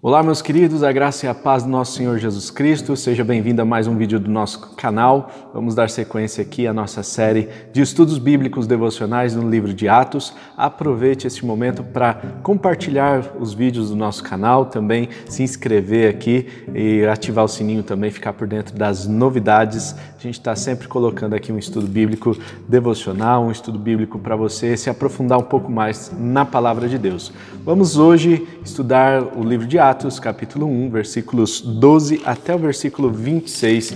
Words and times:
Olá, 0.00 0.22
meus 0.22 0.40
queridos, 0.40 0.84
a 0.84 0.92
graça 0.92 1.26
e 1.26 1.28
a 1.28 1.34
paz 1.34 1.64
do 1.64 1.68
nosso 1.68 1.96
Senhor 1.96 2.16
Jesus 2.18 2.52
Cristo. 2.52 2.96
Seja 2.96 3.24
bem-vindo 3.24 3.60
a 3.60 3.64
mais 3.64 3.88
um 3.88 3.96
vídeo 3.96 4.20
do 4.20 4.30
nosso 4.30 4.76
canal. 4.76 5.28
Vamos 5.52 5.74
dar 5.74 5.90
sequência 5.90 6.40
aqui 6.40 6.68
à 6.68 6.72
nossa 6.72 7.02
série 7.02 7.48
de 7.72 7.82
estudos 7.82 8.16
bíblicos 8.16 8.64
devocionais 8.64 9.34
no 9.34 9.50
livro 9.50 9.74
de 9.74 9.88
Atos. 9.88 10.32
Aproveite 10.56 11.26
este 11.26 11.44
momento 11.44 11.82
para 11.82 12.14
compartilhar 12.44 13.24
os 13.40 13.52
vídeos 13.52 13.90
do 13.90 13.96
nosso 13.96 14.22
canal, 14.22 14.66
também 14.66 15.08
se 15.28 15.42
inscrever 15.42 16.14
aqui 16.14 16.46
e 16.72 17.04
ativar 17.04 17.44
o 17.44 17.48
sininho 17.48 17.82
também, 17.82 18.12
ficar 18.12 18.34
por 18.34 18.46
dentro 18.46 18.78
das 18.78 19.04
novidades. 19.04 19.96
A 20.16 20.22
gente 20.22 20.38
está 20.38 20.54
sempre 20.54 20.86
colocando 20.86 21.34
aqui 21.34 21.50
um 21.50 21.58
estudo 21.58 21.88
bíblico 21.88 22.38
devocional, 22.68 23.42
um 23.42 23.50
estudo 23.50 23.80
bíblico 23.80 24.16
para 24.16 24.36
você 24.36 24.76
se 24.76 24.88
aprofundar 24.88 25.38
um 25.40 25.44
pouco 25.44 25.72
mais 25.72 26.12
na 26.16 26.44
palavra 26.44 26.88
de 26.88 26.98
Deus. 26.98 27.32
Vamos 27.64 27.96
hoje 27.96 28.46
estudar 28.64 29.24
o 29.36 29.42
livro 29.42 29.66
de 29.66 29.76
Atos 29.76 29.87
Atos, 29.88 30.20
capítulo 30.20 30.66
1, 30.66 30.90
versículos 30.90 31.62
12 31.62 32.20
até 32.26 32.54
o 32.54 32.58
versículo 32.58 33.10
26, 33.10 33.94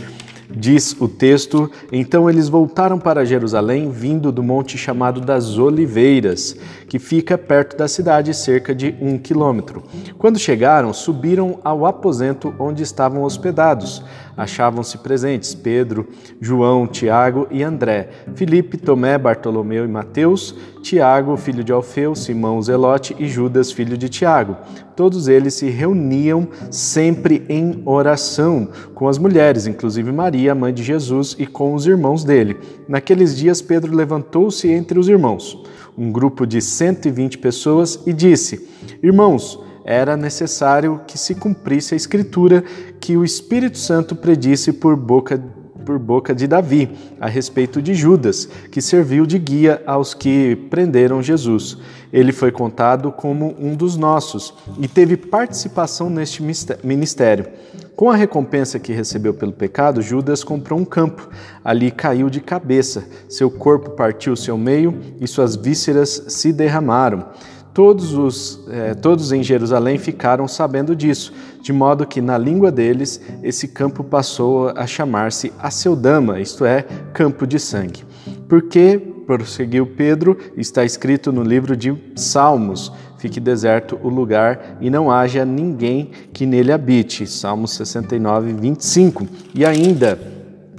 diz 0.50 0.96
o 0.98 1.06
texto: 1.06 1.70
Então 1.92 2.30
eles 2.30 2.48
voltaram 2.48 2.98
para 2.98 3.26
Jerusalém, 3.26 3.90
vindo 3.90 4.32
do 4.32 4.42
monte 4.42 4.78
chamado 4.78 5.20
das 5.20 5.58
Oliveiras, 5.58 6.56
que 6.92 6.98
fica 6.98 7.38
perto 7.38 7.74
da 7.74 7.88
cidade, 7.88 8.34
cerca 8.34 8.74
de 8.74 8.94
um 9.00 9.16
quilômetro. 9.16 9.82
Quando 10.18 10.38
chegaram, 10.38 10.92
subiram 10.92 11.58
ao 11.64 11.86
aposento 11.86 12.54
onde 12.58 12.82
estavam 12.82 13.22
hospedados 13.22 14.04
achavam-se 14.36 14.98
presentes 14.98 15.54
Pedro, 15.54 16.08
João, 16.40 16.86
Tiago 16.86 17.46
e 17.50 17.62
André, 17.62 18.08
Filipe, 18.34 18.76
Tomé, 18.76 19.18
Bartolomeu 19.18 19.84
e 19.84 19.88
Mateus, 19.88 20.54
Tiago, 20.82 21.36
filho 21.36 21.62
de 21.62 21.72
Alfeu, 21.72 22.14
Simão 22.14 22.60
Zelote 22.60 23.14
e 23.18 23.28
Judas, 23.28 23.70
filho 23.70 23.96
de 23.96 24.08
Tiago. 24.08 24.56
Todos 24.96 25.28
eles 25.28 25.54
se 25.54 25.70
reuniam 25.70 26.48
sempre 26.70 27.44
em 27.48 27.82
oração 27.84 28.68
com 28.94 29.08
as 29.08 29.16
mulheres, 29.16 29.66
inclusive 29.66 30.10
Maria, 30.12 30.54
mãe 30.54 30.72
de 30.72 30.82
Jesus, 30.82 31.36
e 31.38 31.46
com 31.46 31.74
os 31.74 31.86
irmãos 31.86 32.24
dele. 32.24 32.56
Naqueles 32.88 33.36
dias, 33.36 33.62
Pedro 33.62 33.94
levantou-se 33.94 34.68
entre 34.68 34.98
os 34.98 35.08
irmãos, 35.08 35.62
um 35.96 36.10
grupo 36.10 36.46
de 36.46 36.60
120 36.60 37.38
pessoas, 37.38 38.00
e 38.06 38.12
disse: 38.12 38.68
Irmãos, 39.02 39.58
era 39.84 40.16
necessário 40.16 41.00
que 41.06 41.18
se 41.18 41.34
cumprisse 41.34 41.94
a 41.94 41.96
escritura 41.96 42.62
que 43.00 43.16
o 43.16 43.24
Espírito 43.24 43.78
Santo 43.78 44.14
predisse 44.14 44.72
por 44.72 44.96
boca 44.96 45.42
por 45.82 45.98
boca 45.98 46.34
de 46.34 46.46
Davi 46.46 46.90
a 47.20 47.28
respeito 47.28 47.82
de 47.82 47.94
Judas, 47.94 48.48
que 48.70 48.80
serviu 48.80 49.26
de 49.26 49.38
guia 49.38 49.82
aos 49.86 50.14
que 50.14 50.56
prenderam 50.70 51.22
Jesus. 51.22 51.76
Ele 52.12 52.32
foi 52.32 52.50
contado 52.50 53.10
como 53.10 53.54
um 53.58 53.74
dos 53.74 53.96
nossos 53.96 54.54
e 54.78 54.88
teve 54.88 55.16
participação 55.16 56.08
neste 56.10 56.42
ministério. 56.82 57.46
Com 57.94 58.10
a 58.10 58.16
recompensa 58.16 58.78
que 58.78 58.92
recebeu 58.92 59.34
pelo 59.34 59.52
pecado, 59.52 60.02
Judas 60.02 60.42
comprou 60.42 60.78
um 60.78 60.84
campo. 60.84 61.28
Ali 61.64 61.90
caiu 61.90 62.30
de 62.30 62.40
cabeça, 62.40 63.04
seu 63.28 63.50
corpo 63.50 63.90
partiu-se 63.90 64.50
ao 64.50 64.58
meio 64.58 64.98
e 65.20 65.28
suas 65.28 65.56
vísceras 65.56 66.24
se 66.28 66.52
derramaram. 66.52 67.26
Todos, 67.74 68.12
os, 68.12 68.60
eh, 68.68 68.94
todos 68.94 69.32
em 69.32 69.42
Jerusalém 69.42 69.96
ficaram 69.96 70.46
sabendo 70.46 70.94
disso, 70.94 71.32
de 71.62 71.72
modo 71.72 72.06
que 72.06 72.20
na 72.20 72.36
língua 72.36 72.72
deles 72.72 73.20
esse 73.42 73.68
campo 73.68 74.02
passou 74.02 74.70
a 74.70 74.86
chamar-se 74.86 75.52
Aceldama, 75.58 76.40
isto 76.40 76.64
é, 76.64 76.82
campo 77.14 77.46
de 77.46 77.58
sangue. 77.58 78.04
Porque, 78.48 78.98
prosseguiu 79.26 79.86
Pedro, 79.86 80.36
está 80.56 80.84
escrito 80.84 81.32
no 81.32 81.42
livro 81.42 81.76
de 81.76 81.96
Salmos: 82.16 82.92
fique 83.16 83.38
deserto 83.38 83.98
o 84.02 84.08
lugar 84.08 84.76
e 84.80 84.90
não 84.90 85.10
haja 85.10 85.44
ninguém 85.44 86.10
que 86.32 86.44
nele 86.44 86.72
habite. 86.72 87.26
Salmos 87.26 87.72
69, 87.74 88.52
25. 88.52 89.26
E 89.54 89.64
ainda, 89.64 90.18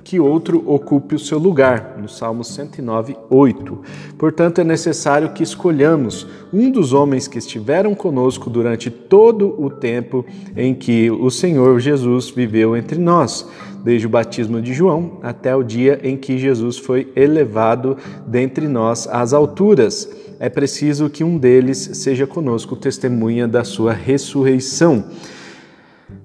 que 0.04 0.20
outro 0.20 0.62
ocupe 0.66 1.16
o 1.16 1.20
seu 1.20 1.40
lugar, 1.40 1.98
no 1.98 2.10
Salmo 2.10 2.44
109, 2.44 3.16
8. 3.30 3.80
Portanto, 4.18 4.60
é 4.60 4.64
necessário 4.64 5.32
que 5.32 5.44
escolhamos 5.44 6.28
um 6.52 6.70
dos 6.70 6.92
homens 6.94 7.28
que 7.28 7.38
estiveram 7.38 7.96
conosco 7.96 8.50
durante 8.50 8.90
todo 8.90 9.56
o 9.62 9.70
tempo 9.70 10.26
em 10.58 10.76
que 10.76 11.10
o 11.10 11.30
Senhor 11.30 11.80
Jesus 11.80 12.30
viveu 12.30 12.76
entre 12.76 13.00
nós, 13.00 13.48
desde 13.84 14.06
o 14.06 14.10
batismo 14.10 14.62
de 14.62 14.74
João 14.74 15.20
até 15.22 15.56
o 15.56 15.64
dia 15.64 16.00
em 16.04 16.18
que 16.18 16.38
Jesus 16.38 16.78
foi 16.78 17.12
elevado 17.16 17.98
dentre 18.28 18.68
nós 18.68 19.08
às 19.08 19.34
alturas. 19.34 20.10
É 20.40 20.50
preciso 20.50 21.10
que 21.10 21.24
um 21.24 21.38
deles 21.38 21.92
seja 21.94 22.28
conosco 22.28 22.76
testemunha 22.76 23.48
da 23.48 23.64
sua 23.64 23.94
ressurreição. 23.94 25.06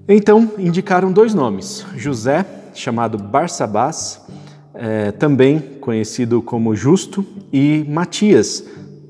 Então, 0.07 0.51
indicaram 0.57 1.11
dois 1.11 1.33
nomes: 1.33 1.85
José 1.95 2.45
chamado 2.73 3.17
Barsabás, 3.17 4.21
é, 4.73 5.11
também 5.11 5.59
conhecido 5.81 6.41
como 6.41 6.75
Justo, 6.75 7.25
e 7.51 7.85
Matias. 7.87 8.63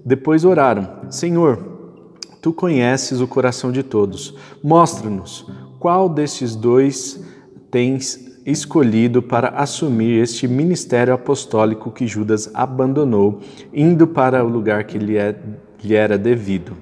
Depois 0.06 0.46
oraram: 0.46 1.12
Senhor, 1.12 1.58
tu 2.42 2.54
conheces 2.54 3.22
o 3.22 3.28
coração 3.28 3.72
de 3.72 3.84
todos. 3.84 4.36
Mostra-nos 4.64 5.46
qual 5.80 6.10
desses 6.10 6.56
dois 6.56 7.24
tens 7.72 8.30
escolhido 8.46 9.22
para 9.22 9.50
assumir 9.50 10.22
este 10.22 10.48
ministério 10.48 11.14
apostólico 11.14 11.92
que 11.92 12.08
Judas 12.08 12.50
abandonou, 12.54 13.42
indo 13.74 14.08
para 14.08 14.44
o 14.44 14.48
lugar 14.48 14.86
que 14.86 14.98
lhe, 14.98 15.18
é, 15.18 15.36
lhe 15.84 15.96
era 15.96 16.18
devido. 16.18 16.76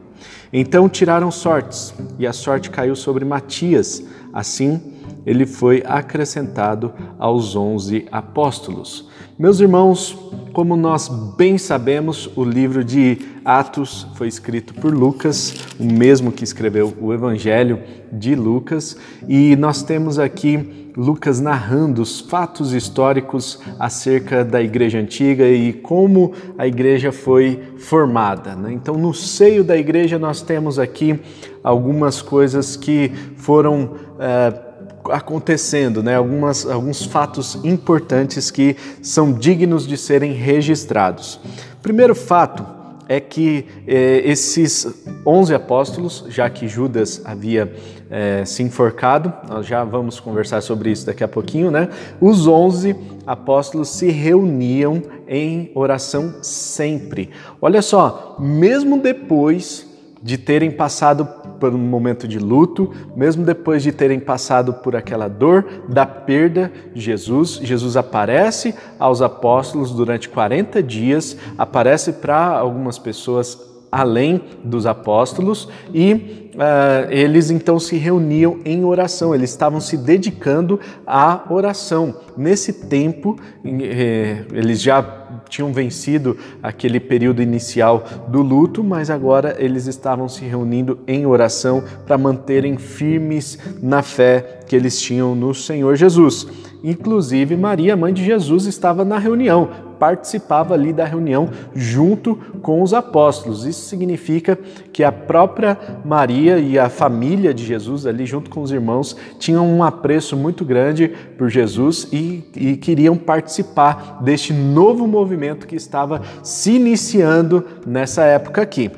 Então 0.51 0.87
tiraram 0.87 1.29
sortes, 1.29 1.93
e 2.17 2.25
a 2.25 2.33
sorte 2.33 2.69
caiu 2.69 2.95
sobre 2.95 3.25
Matias. 3.25 4.03
Assim, 4.31 4.79
ele 5.27 5.45
foi 5.45 5.83
acrescentado 5.85 6.93
aos 7.19 7.53
onze 7.53 8.07
apóstolos. 8.09 9.09
Meus 9.37 9.59
irmãos, 9.59 10.17
como 10.53 10.77
nós 10.77 11.09
bem 11.37 11.57
sabemos, 11.57 12.29
o 12.33 12.45
livro 12.45 12.81
de 12.81 13.17
Atos 13.43 14.07
foi 14.15 14.29
escrito 14.29 14.73
por 14.73 14.93
Lucas, 14.93 15.53
o 15.77 15.83
mesmo 15.83 16.31
que 16.31 16.45
escreveu 16.45 16.93
o 17.01 17.13
Evangelho 17.13 17.81
de 18.09 18.35
Lucas, 18.35 18.95
e 19.27 19.57
nós 19.57 19.83
temos 19.83 20.17
aqui 20.17 20.91
Lucas 20.95 21.41
narrando 21.41 22.01
os 22.01 22.21
fatos 22.21 22.73
históricos 22.73 23.59
acerca 23.77 24.45
da 24.45 24.61
igreja 24.61 24.97
antiga 24.97 25.45
e 25.47 25.73
como 25.73 26.31
a 26.57 26.65
igreja 26.65 27.11
foi 27.11 27.61
formada. 27.79 28.55
Né? 28.55 28.71
Então, 28.71 28.95
no 28.95 29.13
seio 29.13 29.61
da 29.61 29.77
igreja, 29.77 30.17
nós 30.17 30.41
temos 30.41 30.79
aqui 30.79 31.19
algumas 31.61 32.21
coisas 32.21 32.77
que 32.77 33.11
foram. 33.35 33.91
Eh, 34.19 34.66
acontecendo, 35.09 36.03
né? 36.03 36.15
Algumas, 36.15 36.65
alguns 36.65 37.03
fatos 37.03 37.55
importantes 37.63 38.51
que 38.51 38.75
são 39.01 39.33
dignos 39.33 39.87
de 39.87 39.97
serem 39.97 40.33
registrados. 40.33 41.39
Primeiro 41.81 42.13
fato 42.13 42.77
é 43.07 43.19
que 43.19 43.65
eh, 43.87 44.21
esses 44.25 45.05
11 45.25 45.53
apóstolos, 45.53 46.25
já 46.27 46.49
que 46.49 46.67
Judas 46.67 47.21
havia 47.23 47.73
eh, 48.09 48.43
se 48.45 48.63
enforcado, 48.63 49.33
nós 49.47 49.65
já 49.65 49.83
vamos 49.83 50.19
conversar 50.19 50.61
sobre 50.61 50.91
isso 50.91 51.05
daqui 51.05 51.23
a 51.23 51.27
pouquinho, 51.27 51.71
né? 51.71 51.89
Os 52.19 52.47
11 52.47 52.95
apóstolos 53.25 53.89
se 53.89 54.09
reuniam 54.09 55.01
em 55.27 55.71
oração 55.73 56.35
sempre. 56.41 57.29
Olha 57.61 57.81
só, 57.81 58.35
mesmo 58.39 58.99
depois 58.99 59.87
de 60.21 60.37
terem 60.37 60.71
passado 60.71 61.25
por 61.59 61.73
um 61.73 61.77
momento 61.77 62.27
de 62.27 62.39
luto, 62.39 62.91
mesmo 63.15 63.43
depois 63.43 63.83
de 63.83 63.91
terem 63.91 64.19
passado 64.19 64.73
por 64.73 64.95
aquela 64.95 65.27
dor 65.27 65.65
da 65.89 66.05
perda 66.05 66.71
Jesus, 66.93 67.59
Jesus 67.61 67.97
aparece 67.97 68.75
aos 68.99 69.21
apóstolos 69.21 69.91
durante 69.91 70.29
40 70.29 70.81
dias, 70.81 71.37
aparece 71.57 72.13
para 72.13 72.57
algumas 72.57 72.97
pessoas 72.97 73.67
além 73.91 74.41
dos 74.63 74.85
apóstolos 74.85 75.69
e 75.93 76.46
uh, 76.57 77.11
eles 77.11 77.49
então 77.49 77.79
se 77.79 77.95
reuniam 77.95 78.59
em 78.65 78.83
oração, 78.83 79.33
eles 79.33 79.51
estavam 79.51 79.79
se 79.79 79.95
dedicando 79.95 80.79
à 81.05 81.45
oração. 81.49 82.15
Nesse 82.35 82.73
tempo, 82.73 83.37
eh, 83.63 84.45
eles 84.51 84.81
já 84.81 85.01
tinham 85.49 85.71
vencido 85.71 86.37
aquele 86.61 86.99
período 86.99 87.41
inicial 87.41 88.03
do 88.27 88.41
luto, 88.41 88.83
mas 88.83 89.09
agora 89.09 89.55
eles 89.57 89.87
estavam 89.87 90.27
se 90.27 90.45
reunindo 90.45 90.99
em 91.07 91.25
oração 91.25 91.83
para 92.05 92.17
manterem 92.17 92.77
firmes 92.77 93.57
na 93.81 94.01
fé 94.01 94.59
que 94.67 94.75
eles 94.75 94.99
tinham 94.99 95.35
no 95.35 95.53
Senhor 95.53 95.95
Jesus. 95.95 96.47
Inclusive, 96.83 97.55
Maria, 97.55 97.97
mãe 97.97 98.13
de 98.13 98.23
Jesus, 98.23 98.65
estava 98.65 99.03
na 99.03 99.17
reunião, 99.17 99.69
participava 99.99 100.73
ali 100.73 100.93
da 100.93 101.05
reunião 101.05 101.49
junto 101.75 102.35
com 102.61 102.81
os 102.81 102.93
apóstolos. 102.93 103.65
Isso 103.65 103.87
significa 103.87 104.57
que 104.91 105.03
a 105.03 105.11
própria 105.11 105.77
Maria 106.03 106.57
e 106.57 106.77
a 106.77 106.89
família 106.89 107.53
de 107.53 107.65
Jesus, 107.65 108.05
ali 108.05 108.25
junto 108.25 108.49
com 108.49 108.61
os 108.61 108.71
irmãos, 108.71 109.15
tinham 109.39 109.67
um 109.67 109.83
apreço 109.83 110.35
muito 110.35 110.63
grande 110.63 111.11
por 111.37 111.49
Jesus 111.49 112.07
e, 112.11 112.43
e 112.55 112.77
queriam 112.77 113.17
participar 113.17 114.19
deste 114.21 114.53
novo 114.53 115.07
movimento 115.07 115.67
que 115.67 115.75
estava 115.75 116.21
se 116.43 116.71
iniciando 116.71 117.63
nessa 117.85 118.23
época 118.23 118.61
aqui. 118.61 118.91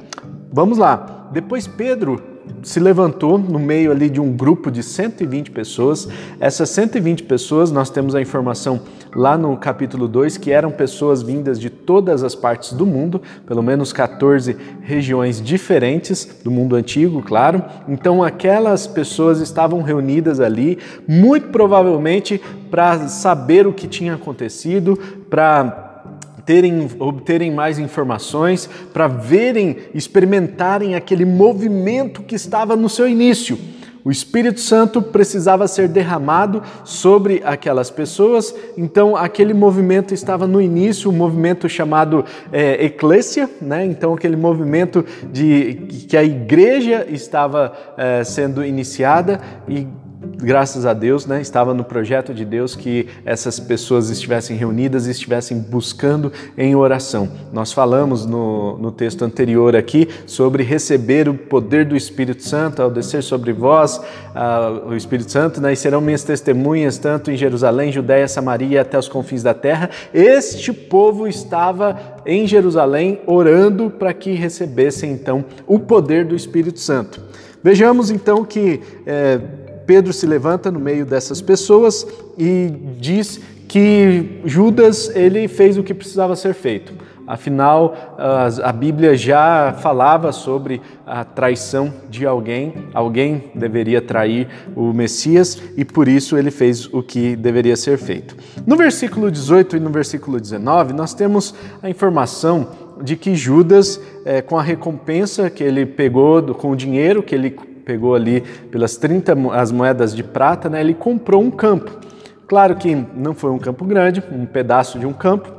Vamos 0.51 0.77
lá. 0.77 1.29
Depois 1.31 1.67
Pedro 1.67 2.28
se 2.63 2.79
levantou 2.79 3.37
no 3.37 3.59
meio 3.59 3.91
ali 3.91 4.09
de 4.09 4.19
um 4.19 4.31
grupo 4.35 4.69
de 4.69 4.83
120 4.83 5.51
pessoas. 5.51 6.07
Essas 6.39 6.69
120 6.69 7.23
pessoas, 7.23 7.71
nós 7.71 7.89
temos 7.89 8.15
a 8.15 8.21
informação 8.21 8.81
lá 9.15 9.37
no 9.37 9.55
capítulo 9.57 10.07
2 10.07 10.37
que 10.37 10.51
eram 10.51 10.71
pessoas 10.71 11.21
vindas 11.21 11.59
de 11.59 11.69
todas 11.69 12.23
as 12.23 12.35
partes 12.35 12.73
do 12.73 12.85
mundo, 12.85 13.21
pelo 13.45 13.63
menos 13.63 13.91
14 13.91 14.55
regiões 14.81 15.41
diferentes 15.41 16.39
do 16.43 16.51
mundo 16.51 16.75
antigo, 16.75 17.21
claro. 17.21 17.63
Então 17.87 18.23
aquelas 18.23 18.85
pessoas 18.87 19.39
estavam 19.39 19.81
reunidas 19.81 20.39
ali, 20.39 20.77
muito 21.07 21.47
provavelmente 21.49 22.39
para 22.69 23.07
saber 23.07 23.65
o 23.65 23.73
que 23.73 23.87
tinha 23.87 24.13
acontecido, 24.13 24.97
para 25.29 25.88
terem, 26.45 26.87
obterem 26.99 27.51
mais 27.51 27.79
informações, 27.79 28.69
para 28.93 29.07
verem, 29.07 29.77
experimentarem 29.93 30.95
aquele 30.95 31.25
movimento 31.25 32.21
que 32.23 32.35
estava 32.35 32.75
no 32.75 32.89
seu 32.89 33.07
início. 33.07 33.57
O 34.03 34.11
Espírito 34.11 34.61
Santo 34.61 35.01
precisava 35.01 35.67
ser 35.67 35.87
derramado 35.87 36.63
sobre 36.83 37.41
aquelas 37.43 37.91
pessoas, 37.91 38.55
então 38.77 39.15
aquele 39.15 39.53
movimento 39.53 40.13
estava 40.13 40.47
no 40.47 40.61
início, 40.61 41.11
um 41.11 41.13
movimento 41.13 41.67
chamado 41.67 42.23
é, 42.51 42.85
eclésia, 42.85 43.49
né? 43.61 43.85
então 43.85 44.13
aquele 44.13 44.37
movimento 44.37 45.05
de 45.31 45.75
que 46.07 46.15
a 46.15 46.23
igreja 46.23 47.05
estava 47.09 47.73
é, 47.97 48.23
sendo 48.23 48.63
iniciada 48.63 49.41
e 49.67 49.85
graças 50.21 50.85
a 50.85 50.93
Deus, 50.93 51.25
né, 51.25 51.41
estava 51.41 51.73
no 51.73 51.83
projeto 51.83 52.33
de 52.33 52.43
Deus 52.43 52.75
que 52.75 53.07
essas 53.25 53.59
pessoas 53.59 54.09
estivessem 54.09 54.57
reunidas 54.57 55.07
e 55.07 55.11
estivessem 55.11 55.59
buscando 55.59 56.31
em 56.57 56.75
oração. 56.75 57.29
Nós 57.53 57.71
falamos 57.71 58.25
no, 58.25 58.77
no 58.77 58.91
texto 58.91 59.23
anterior 59.23 59.75
aqui 59.75 60.09
sobre 60.25 60.63
receber 60.63 61.29
o 61.29 61.33
poder 61.33 61.85
do 61.85 61.95
Espírito 61.95 62.43
Santo 62.43 62.81
ao 62.81 62.91
descer 62.91 63.23
sobre 63.23 63.53
vós, 63.53 63.97
uh, 63.97 64.89
o 64.89 64.95
Espírito 64.95 65.31
Santo, 65.31 65.61
né, 65.61 65.73
e 65.73 65.75
serão 65.75 66.01
minhas 66.01 66.23
testemunhas 66.23 66.97
tanto 66.97 67.31
em 67.31 67.37
Jerusalém, 67.37 67.91
Judéia, 67.91 68.27
Samaria 68.27 68.81
até 68.81 68.97
os 68.97 69.07
confins 69.07 69.43
da 69.43 69.53
terra. 69.53 69.89
Este 70.13 70.73
povo 70.73 71.27
estava 71.27 71.97
em 72.25 72.45
Jerusalém 72.45 73.21
orando 73.25 73.89
para 73.89 74.13
que 74.13 74.31
recebessem 74.33 75.11
então 75.11 75.45
o 75.65 75.79
poder 75.79 76.25
do 76.25 76.35
Espírito 76.35 76.79
Santo. 76.79 77.21
Vejamos 77.61 78.09
então 78.09 78.45
que 78.45 78.79
eh, 79.05 79.41
Pedro 79.89 80.13
se 80.13 80.27
levanta 80.27 80.69
no 80.69 80.79
meio 80.79 81.03
dessas 81.03 81.41
pessoas 81.41 82.05
e 82.37 82.71
diz 82.99 83.41
que 83.67 84.39
Judas 84.45 85.09
ele 85.15 85.47
fez 85.47 85.79
o 85.79 85.83
que 85.83 85.95
precisava 85.95 86.35
ser 86.35 86.53
feito. 86.53 86.93
Afinal, 87.25 88.15
a 88.63 88.71
Bíblia 88.71 89.17
já 89.17 89.73
falava 89.81 90.31
sobre 90.31 90.79
a 91.07 91.25
traição 91.25 91.91
de 92.07 92.23
alguém, 92.23 92.71
alguém 92.93 93.45
deveria 93.55 93.99
trair 93.99 94.47
o 94.75 94.93
Messias 94.93 95.59
e 95.75 95.83
por 95.83 96.07
isso 96.07 96.37
ele 96.37 96.51
fez 96.51 96.85
o 96.93 97.01
que 97.01 97.35
deveria 97.35 97.75
ser 97.75 97.97
feito. 97.97 98.35
No 98.67 98.75
versículo 98.75 99.31
18 99.31 99.77
e 99.77 99.79
no 99.79 99.89
versículo 99.89 100.39
19, 100.39 100.93
nós 100.93 101.15
temos 101.15 101.55
a 101.81 101.89
informação 101.89 102.67
de 103.01 103.15
que 103.15 103.33
Judas, 103.33 103.99
é, 104.25 104.41
com 104.41 104.57
a 104.57 104.61
recompensa 104.61 105.49
que 105.49 105.63
ele 105.63 105.85
pegou, 105.85 106.41
com 106.53 106.71
o 106.71 106.75
dinheiro 106.75 107.23
que 107.23 107.33
ele 107.33 107.57
pegou 107.89 108.13
ali 108.13 108.41
pelas 108.69 108.97
30 108.97 109.35
as 109.51 109.71
moedas 109.71 110.15
de 110.15 110.21
prata, 110.21 110.69
né, 110.69 110.79
ele 110.79 110.93
comprou 110.93 111.41
um 111.41 111.49
campo. 111.49 111.89
Claro 112.47 112.75
que 112.75 112.95
não 113.15 113.33
foi 113.33 113.49
um 113.49 113.57
campo 113.57 113.83
grande, 113.83 114.23
um 114.31 114.45
pedaço 114.45 114.99
de 114.99 115.07
um 115.07 115.13
campo, 115.13 115.51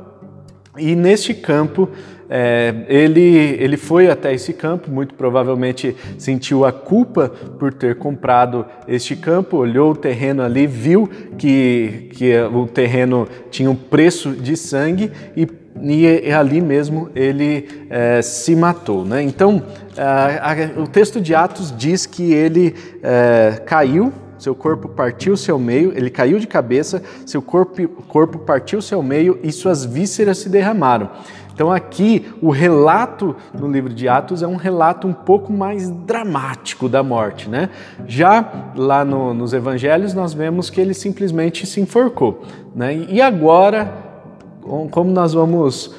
e 0.77 0.95
neste 0.95 1.33
campo 1.33 1.89
é, 2.29 2.85
ele, 2.87 3.57
ele 3.59 3.75
foi 3.75 4.09
até 4.09 4.33
esse 4.33 4.53
campo, 4.53 4.89
muito 4.89 5.13
provavelmente 5.15 5.93
sentiu 6.17 6.63
a 6.63 6.71
culpa 6.71 7.27
por 7.59 7.73
ter 7.73 7.95
comprado 7.95 8.65
este 8.87 9.17
campo, 9.17 9.57
olhou 9.57 9.91
o 9.91 9.95
terreno 9.95 10.41
ali, 10.41 10.65
viu 10.65 11.09
que, 11.37 12.09
que 12.13 12.33
o 12.43 12.65
terreno 12.65 13.27
tinha 13.49 13.69
um 13.69 13.75
preço 13.75 14.31
de 14.31 14.55
sangue 14.55 15.11
e 15.35 15.45
e 15.79 16.31
ali 16.31 16.61
mesmo 16.61 17.09
ele 17.15 17.67
é, 17.89 18.21
se 18.21 18.55
matou. 18.55 19.05
Né? 19.05 19.21
Então, 19.23 19.63
a, 19.97 20.51
a, 20.51 20.81
o 20.81 20.87
texto 20.87 21.21
de 21.21 21.33
Atos 21.33 21.73
diz 21.75 22.05
que 22.05 22.33
ele 22.33 22.75
é, 23.01 23.61
caiu, 23.65 24.11
seu 24.37 24.55
corpo 24.55 24.89
partiu 24.89 25.37
seu 25.37 25.59
meio, 25.59 25.93
ele 25.95 26.09
caiu 26.09 26.39
de 26.39 26.47
cabeça, 26.47 27.03
seu 27.25 27.41
corpo, 27.41 27.87
corpo 28.07 28.39
partiu 28.39 28.81
seu 28.81 29.01
meio 29.03 29.39
e 29.43 29.51
suas 29.51 29.85
vísceras 29.85 30.39
se 30.39 30.49
derramaram. 30.49 31.09
Então, 31.53 31.71
aqui, 31.71 32.25
o 32.41 32.49
relato 32.49 33.35
no 33.53 33.69
livro 33.69 33.93
de 33.93 34.07
Atos 34.07 34.41
é 34.41 34.47
um 34.47 34.55
relato 34.55 35.07
um 35.07 35.13
pouco 35.13 35.53
mais 35.53 35.91
dramático 35.91 36.89
da 36.89 37.03
morte. 37.03 37.47
Né? 37.47 37.69
Já 38.07 38.71
lá 38.75 39.05
no, 39.05 39.33
nos 39.33 39.53
evangelhos, 39.53 40.13
nós 40.13 40.33
vemos 40.33 40.71
que 40.71 40.81
ele 40.81 40.95
simplesmente 40.95 41.67
se 41.67 41.79
enforcou. 41.79 42.41
Né? 42.73 43.05
E 43.09 43.21
agora 43.21 44.10
como 44.89 45.11
nós 45.11 45.33
vamos 45.33 45.93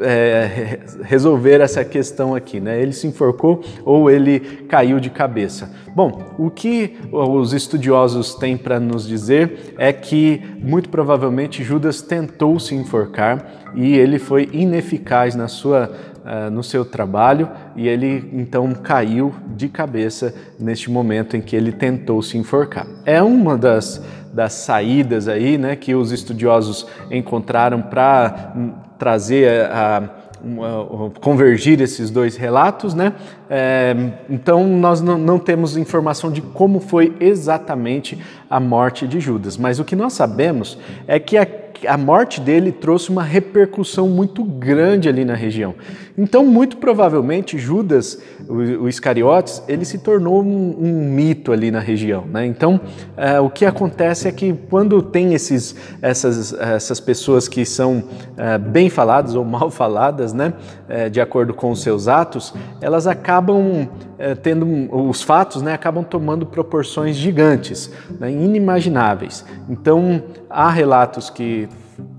é, 0.00 0.78
resolver 1.02 1.60
essa 1.60 1.84
questão 1.84 2.34
aqui, 2.34 2.60
né? 2.60 2.80
Ele 2.80 2.92
se 2.92 3.06
enforcou 3.06 3.62
ou 3.84 4.10
ele 4.10 4.40
caiu 4.68 5.00
de 5.00 5.10
cabeça? 5.10 5.70
Bom, 5.94 6.22
o 6.38 6.50
que 6.50 6.96
os 7.10 7.52
estudiosos 7.52 8.34
têm 8.34 8.56
para 8.56 8.78
nos 8.78 9.06
dizer 9.06 9.74
é 9.76 9.92
que 9.92 10.40
muito 10.60 10.88
provavelmente 10.88 11.64
Judas 11.64 12.00
tentou 12.00 12.60
se 12.60 12.74
enforcar 12.74 13.72
e 13.74 13.96
ele 13.96 14.18
foi 14.18 14.48
ineficaz 14.52 15.34
na 15.34 15.48
sua 15.48 15.90
uh, 16.26 16.50
no 16.50 16.62
seu 16.62 16.84
trabalho 16.84 17.48
e 17.76 17.86
ele 17.86 18.28
então 18.32 18.72
caiu 18.74 19.32
de 19.54 19.68
cabeça 19.68 20.34
neste 20.58 20.90
momento 20.90 21.36
em 21.36 21.40
que 21.40 21.54
ele 21.54 21.72
tentou 21.72 22.20
se 22.20 22.36
enforcar. 22.36 22.86
É 23.04 23.22
uma 23.22 23.56
das 23.56 24.02
das 24.32 24.52
saídas 24.52 25.28
aí, 25.28 25.56
né, 25.58 25.76
que 25.76 25.94
os 25.94 26.12
estudiosos 26.12 26.86
encontraram 27.10 27.82
para 27.82 28.52
hum, 28.56 28.72
trazer 28.98 29.66
a, 29.70 29.98
a, 29.98 31.20
convergir 31.20 31.80
esses 31.80 32.10
dois 32.10 32.36
relatos, 32.36 32.94
né? 32.94 33.12
É, 33.48 33.94
então 34.28 34.66
nós 34.66 35.00
não, 35.00 35.16
não, 35.16 35.38
temos 35.38 35.76
informação 35.76 36.30
de 36.30 36.40
como 36.40 36.80
foi 36.80 37.16
exatamente 37.20 38.18
a 38.50 38.60
morte 38.60 39.06
de 39.06 39.20
Judas, 39.20 39.56
mas 39.56 39.78
o 39.78 39.84
que 39.84 39.96
nós 39.96 40.12
sabemos 40.12 40.78
é 41.06 41.18
que 41.18 41.36
a 41.36 41.46
a 41.86 41.96
morte 41.96 42.40
dele 42.40 42.70
trouxe 42.70 43.10
uma 43.10 43.22
repercussão 43.22 44.08
muito 44.08 44.44
grande 44.44 45.08
ali 45.08 45.24
na 45.24 45.34
região. 45.34 45.74
Então, 46.18 46.46
muito 46.46 46.78
provavelmente, 46.78 47.58
Judas, 47.58 48.18
o, 48.48 48.54
o 48.54 48.88
Iscariotes, 48.88 49.62
ele 49.68 49.84
se 49.84 49.98
tornou 49.98 50.42
um, 50.42 50.76
um, 50.78 51.10
mito 51.10 51.52
ali 51.52 51.70
na 51.70 51.80
região. 51.80 52.24
Né? 52.26 52.46
Então, 52.46 52.80
é, 53.16 53.38
o 53.38 53.50
que 53.50 53.66
acontece 53.66 54.26
é 54.26 54.32
que 54.32 54.54
quando 54.70 55.02
tem 55.02 55.34
esses, 55.34 55.76
essas, 56.00 56.54
essas 56.54 57.00
pessoas 57.00 57.48
que 57.48 57.66
são 57.66 58.02
é, 58.36 58.56
bem 58.56 58.88
faladas 58.88 59.34
ou 59.34 59.44
mal 59.56 59.70
faladas, 59.70 60.32
né, 60.32 60.54
é, 60.88 61.10
de 61.10 61.20
acordo 61.20 61.52
com 61.52 61.70
os 61.70 61.82
seus 61.82 62.08
atos, 62.08 62.54
elas 62.80 63.06
acabam 63.06 63.88
tendo, 64.42 64.66
os 64.90 65.20
fatos 65.20 65.60
né, 65.60 65.74
acabam 65.74 66.02
tomando 66.02 66.46
proporções 66.46 67.16
gigantes, 67.16 67.90
né, 68.18 68.30
inimagináveis. 68.30 69.44
Então, 69.68 70.22
há 70.56 70.70
relatos 70.70 71.28
que 71.28 71.68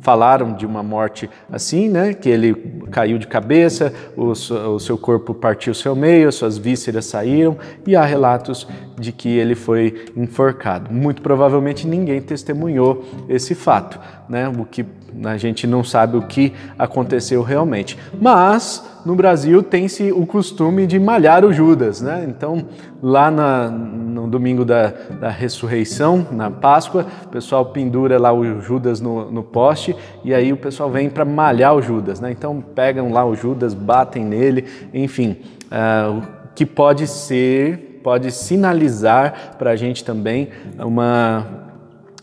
falaram 0.01 0.53
de 0.53 0.65
uma 0.65 0.83
morte 0.83 1.29
assim, 1.51 1.89
né? 1.89 2.13
Que 2.13 2.29
ele 2.29 2.53
caiu 2.91 3.17
de 3.17 3.27
cabeça, 3.27 3.91
o, 4.15 4.27
o 4.27 4.79
seu 4.79 4.97
corpo 4.97 5.33
partiu 5.33 5.73
seu 5.73 5.95
meio, 5.95 6.29
as 6.29 6.35
suas 6.35 6.57
vísceras 6.57 7.05
saíram, 7.05 7.57
e 7.85 7.95
há 7.95 8.05
relatos 8.05 8.67
de 8.97 9.11
que 9.11 9.27
ele 9.27 9.55
foi 9.55 10.05
enforcado. 10.15 10.93
Muito 10.93 11.21
provavelmente 11.21 11.87
ninguém 11.87 12.21
testemunhou 12.21 13.03
esse 13.27 13.55
fato, 13.55 13.99
né? 14.29 14.47
O 14.47 14.65
que 14.65 14.85
a 15.23 15.37
gente 15.37 15.65
não 15.65 15.83
sabe 15.83 16.15
o 16.15 16.21
que 16.21 16.53
aconteceu 16.77 17.41
realmente. 17.41 17.97
Mas 18.21 18.83
no 19.07 19.15
Brasil 19.15 19.63
tem-se 19.63 20.11
o 20.11 20.25
costume 20.25 20.85
de 20.85 20.99
malhar 20.99 21.45
o 21.45 21.53
Judas, 21.53 22.01
né? 22.01 22.25
Então, 22.27 22.65
lá 23.01 23.31
na, 23.31 23.69
no 23.69 24.27
domingo 24.27 24.65
da, 24.65 24.87
da 25.17 25.29
ressurreição, 25.29 26.27
na 26.29 26.51
Páscoa, 26.51 27.05
o 27.23 27.29
pessoal 27.29 27.67
pendura 27.67 28.19
lá 28.19 28.33
o 28.33 28.59
Judas 28.59 28.99
no, 28.99 29.31
no 29.31 29.43
poste 29.43 29.95
e 30.25 30.33
aí 30.33 30.51
o 30.51 30.57
pessoal 30.57 30.91
vem 30.91 31.09
para 31.09 31.23
malhar 31.23 31.73
o 31.73 31.81
Judas, 31.81 32.19
né? 32.19 32.31
Então, 32.31 32.61
pegam 32.61 33.13
lá 33.13 33.25
o 33.25 33.33
Judas, 33.33 33.73
batem 33.73 34.25
nele, 34.25 34.65
enfim, 34.93 35.37
uh, 35.67 36.21
que 36.53 36.65
pode 36.65 37.07
ser, 37.07 38.01
pode 38.03 38.29
sinalizar 38.29 39.55
para 39.57 39.71
a 39.71 39.75
gente 39.77 40.03
também 40.03 40.49
uma 40.77 41.65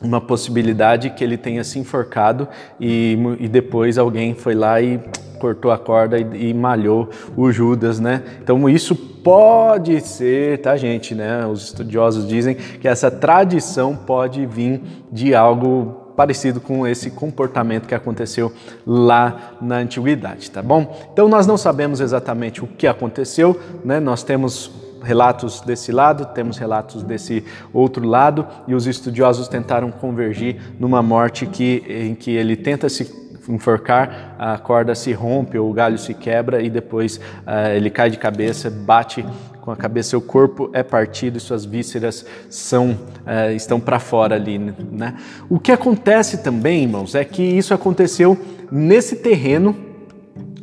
uma 0.03 0.21
possibilidade 0.21 1.09
que 1.09 1.25
ele 1.25 1.39
tenha 1.39 1.65
se 1.65 1.79
enforcado 1.79 2.47
e, 2.79 3.17
e 3.41 3.49
depois 3.49 3.97
alguém 3.97 4.35
foi 4.35 4.55
lá 4.55 4.79
e 4.79 5.01
cortou 5.45 5.71
a 5.71 5.77
corda 5.77 6.19
e, 6.19 6.49
e, 6.49 6.55
malhou 6.55 7.11
o 7.37 7.53
Judas, 7.53 8.01
né? 8.01 8.23
Então 8.43 8.67
isso 8.67 8.97
pode 8.97 10.01
ser, 10.01 10.63
tá 10.63 10.75
gente, 10.75 11.15
né? 11.15 11.47
Os 11.47 11.65
estudiosos 11.65 12.27
dizem 12.27 12.55
que 12.55 12.89
essa 12.89 13.11
tradição 13.11 13.95
pode 13.95 14.47
vir 14.47 14.81
de 15.13 15.35
algo 15.35 16.13
parecido 16.17 16.63
com 16.63 16.87
esse 16.87 17.11
comportamento 17.11 17.87
que 17.87 17.95
aconteceu 17.95 18.51
lá 18.87 19.57
na 19.61 19.77
antiguidade, 19.77 20.51
tá 20.51 20.63
bom? 20.63 20.97
Então 21.13 21.29
nós 21.29 21.47
não 21.47 21.59
sabemos 21.59 22.01
exatamente 22.01 22.65
o 22.65 22.67
que 22.67 22.87
aconteceu, 22.87 23.61
né? 23.85 24.01
Nós 24.01 24.23
temos 24.23 24.71
relatos 25.03 25.61
desse 25.61 25.93
lado, 25.93 26.25
temos 26.33 26.57
relatos 26.57 27.03
desse 27.03 27.45
outro 27.71 28.09
lado, 28.09 28.47
e 28.67 28.75
os 28.75 28.87
estudiosos 28.87 29.47
tentaram 29.47 29.91
convergir 29.91 30.57
numa 30.81 31.03
morte 31.03 31.45
que, 31.45 31.85
em 31.87 32.15
que 32.15 32.31
ele 32.31 32.57
tenta 32.57 32.89
se 32.89 33.24
enforcar, 33.49 34.35
a 34.39 34.59
corda 34.59 34.95
se 34.95 35.13
rompe, 35.13 35.59
ou 35.59 35.71
o 35.71 35.73
galho 35.73 35.99
se 35.99 36.15
quebra 36.15 36.63
e 36.63 36.71
depois 36.71 37.17
uh, 37.17 37.71
ele 37.75 37.91
cai 37.91 38.11
de 38.11 38.19
cabeça, 38.19 38.71
bate 38.71 39.25
com 39.61 39.71
a 39.71 39.77
cabeça, 39.77 40.11
seu 40.11 40.21
corpo 40.21 40.69
é 40.75 40.83
partido 40.83 41.39
e 41.39 41.41
suas 41.41 41.65
vísceras 41.65 42.27
são, 42.51 42.91
uh, 42.91 43.51
estão 43.55 43.81
para 43.81 43.99
fora 43.99 44.35
ali. 44.35 44.59
Né? 44.59 45.17
O 45.49 45.59
que 45.59 45.73
acontece 45.73 46.43
também, 46.43 46.83
irmãos, 46.83 47.15
é 47.15 47.25
que 47.25 47.43
isso 47.43 47.73
aconteceu 47.73 48.39
nesse 48.71 49.17
terreno 49.17 49.75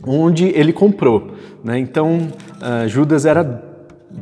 onde 0.06 0.48
ele 0.50 0.72
comprou. 0.72 1.32
Né? 1.64 1.80
Então, 1.80 2.28
uh, 2.58 2.88
Judas 2.88 3.26
era 3.26 3.71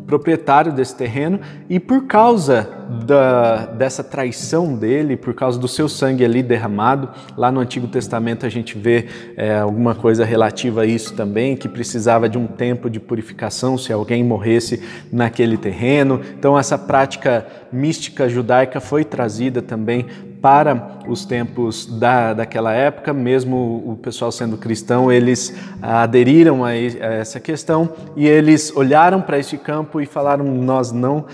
proprietário 0.05 0.71
desse 0.71 0.95
terreno 0.95 1.39
e 1.69 1.79
por 1.79 2.07
causa 2.07 2.67
da, 3.05 3.67
dessa 3.67 4.03
traição 4.03 4.75
dele, 4.75 5.15
por 5.15 5.33
causa 5.33 5.59
do 5.59 5.67
seu 5.67 5.87
sangue 5.87 6.25
ali 6.25 6.41
derramado, 6.41 7.09
lá 7.37 7.51
no 7.51 7.59
Antigo 7.59 7.87
Testamento 7.87 8.45
a 8.45 8.49
gente 8.49 8.77
vê 8.77 9.05
é, 9.37 9.59
alguma 9.59 9.93
coisa 9.93 10.25
relativa 10.25 10.81
a 10.81 10.85
isso 10.85 11.13
também, 11.13 11.55
que 11.55 11.69
precisava 11.69 12.27
de 12.27 12.37
um 12.37 12.47
tempo 12.47 12.89
de 12.89 12.99
purificação 12.99 13.77
se 13.77 13.93
alguém 13.93 14.23
morresse 14.23 14.81
naquele 15.11 15.57
terreno. 15.57 16.19
Então 16.37 16.57
essa 16.57 16.77
prática 16.77 17.45
mística 17.71 18.27
judaica 18.27 18.79
foi 18.79 19.03
trazida 19.03 19.61
também 19.61 20.07
para 20.41 20.99
os 21.07 21.25
tempos 21.25 21.85
da, 21.85 22.33
daquela 22.33 22.73
época, 22.73 23.13
mesmo 23.13 23.83
o 23.85 23.97
pessoal 23.97 24.31
sendo 24.31 24.57
cristão, 24.57 25.11
eles 25.11 25.53
aderiram 25.81 26.63
a, 26.63 26.69
a 26.69 26.73
essa 26.73 27.39
questão 27.39 27.89
e 28.15 28.27
eles 28.27 28.75
olharam 28.75 29.21
para 29.21 29.37
este 29.37 29.57
campo 29.57 29.99
e 30.01 30.05
falaram: 30.05 30.45
Nós 30.45 30.91
não 30.91 31.25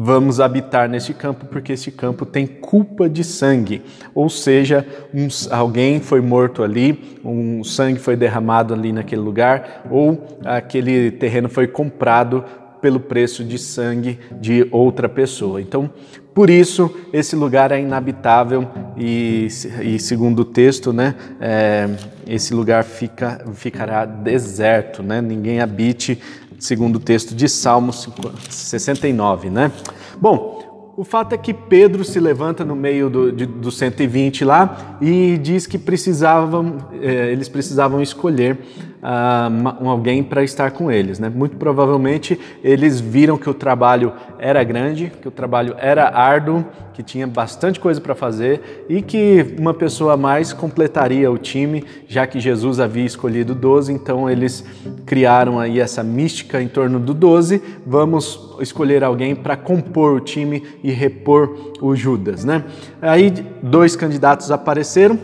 vamos 0.00 0.38
habitar 0.38 0.88
neste 0.88 1.12
campo 1.12 1.46
porque 1.46 1.72
este 1.72 1.90
campo 1.90 2.24
tem 2.24 2.46
culpa 2.46 3.08
de 3.08 3.24
sangue, 3.24 3.82
ou 4.14 4.28
seja, 4.28 4.86
um, 5.12 5.26
alguém 5.50 5.98
foi 5.98 6.20
morto 6.20 6.62
ali, 6.62 7.18
um 7.24 7.64
sangue 7.64 7.98
foi 7.98 8.14
derramado 8.14 8.72
ali 8.72 8.92
naquele 8.92 9.22
lugar, 9.22 9.82
ou 9.90 10.38
aquele 10.44 11.10
terreno 11.10 11.48
foi 11.48 11.66
comprado 11.66 12.44
pelo 12.80 13.00
preço 13.00 13.44
de 13.44 13.58
sangue 13.58 14.18
de 14.40 14.66
outra 14.70 15.08
pessoa. 15.08 15.60
Então, 15.60 15.90
por 16.34 16.50
isso, 16.50 16.88
esse 17.12 17.34
lugar 17.34 17.72
é 17.72 17.80
inabitável 17.80 18.68
e, 18.96 19.48
e 19.82 19.98
segundo 19.98 20.40
o 20.40 20.44
texto, 20.44 20.92
né, 20.92 21.16
é, 21.40 21.88
esse 22.26 22.54
lugar 22.54 22.84
fica, 22.84 23.44
ficará 23.54 24.04
deserto, 24.04 25.02
né, 25.02 25.20
ninguém 25.20 25.60
habite, 25.60 26.20
segundo 26.58 26.96
o 26.96 27.00
texto 27.00 27.34
de 27.34 27.48
Salmos 27.48 28.08
69. 28.48 29.50
Né? 29.50 29.72
Bom, 30.20 30.94
o 30.96 31.04
fato 31.04 31.32
é 31.32 31.38
que 31.38 31.54
Pedro 31.54 32.04
se 32.04 32.18
levanta 32.18 32.64
no 32.64 32.74
meio 32.74 33.08
do, 33.08 33.30
de, 33.30 33.46
do 33.46 33.70
120 33.70 34.44
lá 34.44 34.98
e 35.00 35.38
diz 35.38 35.64
que 35.64 35.78
precisavam, 35.78 36.78
é, 37.00 37.30
eles 37.30 37.48
precisavam 37.48 38.02
escolher 38.02 38.58
uh, 39.02 39.88
alguém 39.88 40.22
para 40.22 40.42
estar 40.42 40.70
com 40.70 40.90
eles. 40.90 41.18
Né? 41.18 41.28
Muito 41.28 41.56
provavelmente 41.56 42.38
eles 42.62 43.00
viram 43.00 43.36
que 43.36 43.48
o 43.48 43.54
trabalho 43.54 44.12
era 44.38 44.62
grande, 44.64 45.12
que 45.20 45.28
o 45.28 45.30
trabalho 45.30 45.74
era 45.78 46.08
árduo, 46.16 46.64
que 46.98 47.02
tinha 47.02 47.28
bastante 47.28 47.78
coisa 47.78 48.00
para 48.00 48.14
fazer 48.14 48.86
e 48.88 49.00
que 49.00 49.54
uma 49.56 49.72
pessoa 49.72 50.14
a 50.14 50.16
mais 50.16 50.52
completaria 50.52 51.30
o 51.30 51.38
time, 51.38 51.84
já 52.08 52.26
que 52.26 52.40
Jesus 52.40 52.80
havia 52.80 53.04
escolhido 53.04 53.54
12, 53.54 53.92
então 53.92 54.28
eles 54.28 54.64
criaram 55.06 55.60
aí 55.60 55.78
essa 55.78 56.02
mística 56.02 56.60
em 56.60 56.66
torno 56.66 56.98
do 56.98 57.14
12, 57.14 57.62
vamos 57.86 58.56
escolher 58.60 59.04
alguém 59.04 59.36
para 59.36 59.56
compor 59.56 60.16
o 60.16 60.20
time 60.20 60.64
e 60.82 60.90
repor 60.90 61.72
o 61.80 61.94
Judas, 61.94 62.44
né? 62.44 62.64
Aí 63.00 63.32
dois 63.62 63.94
candidatos 63.94 64.50
apareceram, 64.50 65.16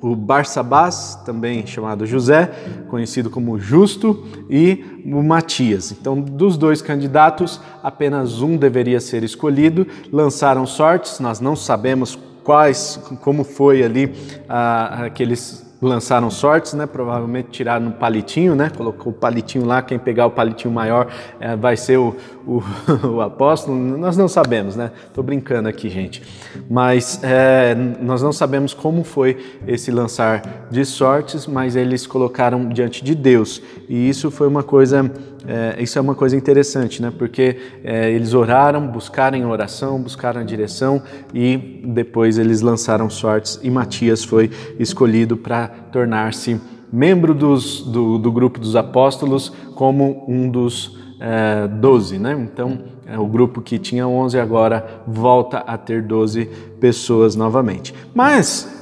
o 0.00 0.16
Barsabás, 0.16 1.18
também 1.24 1.66
chamado 1.66 2.06
José, 2.06 2.50
conhecido 2.88 3.30
como 3.30 3.58
Justo, 3.58 4.26
e 4.48 5.02
o 5.04 5.22
Matias. 5.22 5.92
Então, 5.92 6.20
dos 6.20 6.56
dois 6.56 6.80
candidatos, 6.80 7.60
apenas 7.82 8.40
um 8.40 8.56
deveria 8.56 9.00
ser 9.00 9.22
escolhido. 9.22 9.86
Lançaram 10.12 10.66
sortes, 10.66 11.20
nós 11.20 11.40
não 11.40 11.54
sabemos 11.54 12.18
quais, 12.42 12.98
como 13.20 13.44
foi 13.44 13.82
ali 13.82 14.14
ah, 14.48 15.04
aqueles 15.06 15.69
lançaram 15.80 16.30
sortes, 16.30 16.74
né? 16.74 16.86
Provavelmente 16.86 17.48
tiraram 17.50 17.86
um 17.86 17.90
palitinho, 17.90 18.54
né? 18.54 18.70
Colocou 18.76 19.12
o 19.12 19.14
palitinho 19.14 19.64
lá, 19.64 19.80
quem 19.80 19.98
pegar 19.98 20.26
o 20.26 20.30
palitinho 20.30 20.72
maior 20.72 21.06
é, 21.38 21.56
vai 21.56 21.76
ser 21.76 21.98
o, 21.98 22.14
o, 22.46 22.62
o, 23.16 23.20
apóstolo. 23.20 23.76
Nós 23.76 24.16
não 24.16 24.28
sabemos, 24.28 24.76
né? 24.76 24.90
Estou 25.06 25.24
brincando 25.24 25.68
aqui, 25.68 25.88
gente. 25.88 26.22
Mas 26.68 27.20
é, 27.22 27.74
nós 27.74 28.22
não 28.22 28.32
sabemos 28.32 28.74
como 28.74 29.02
foi 29.04 29.38
esse 29.66 29.90
lançar 29.90 30.66
de 30.70 30.84
sortes, 30.84 31.46
mas 31.46 31.76
eles 31.76 32.06
colocaram 32.06 32.68
diante 32.68 33.02
de 33.02 33.14
Deus. 33.14 33.62
E 33.88 34.08
isso 34.08 34.30
foi 34.30 34.48
uma 34.48 34.62
coisa 34.62 35.10
é, 35.46 35.82
isso 35.82 35.98
é 35.98 36.00
uma 36.00 36.14
coisa 36.14 36.36
interessante, 36.36 37.00
né? 37.00 37.12
Porque 37.16 37.56
é, 37.82 38.10
eles 38.10 38.34
oraram, 38.34 38.86
buscaram 38.86 39.36
em 39.36 39.44
oração, 39.44 40.00
buscaram 40.00 40.40
a 40.40 40.44
direção 40.44 41.02
e 41.32 41.82
depois 41.84 42.38
eles 42.38 42.60
lançaram 42.60 43.08
sortes 43.08 43.58
e 43.62 43.70
Matias 43.70 44.24
foi 44.24 44.50
escolhido 44.78 45.36
para 45.36 45.68
tornar-se 45.68 46.60
membro 46.92 47.34
dos, 47.34 47.82
do, 47.82 48.18
do, 48.18 48.32
grupo 48.32 48.58
dos 48.58 48.74
apóstolos 48.76 49.52
como 49.74 50.24
um 50.28 50.50
dos 50.50 50.98
é, 51.20 51.68
doze, 51.68 52.18
né? 52.18 52.32
Então, 52.32 52.80
é, 53.06 53.18
o 53.18 53.26
grupo 53.26 53.60
que 53.60 53.78
tinha 53.78 54.06
onze 54.06 54.38
agora 54.38 55.02
volta 55.06 55.58
a 55.58 55.78
ter 55.78 56.02
doze 56.02 56.46
pessoas 56.80 57.36
novamente. 57.36 57.94
Mas 58.14 58.79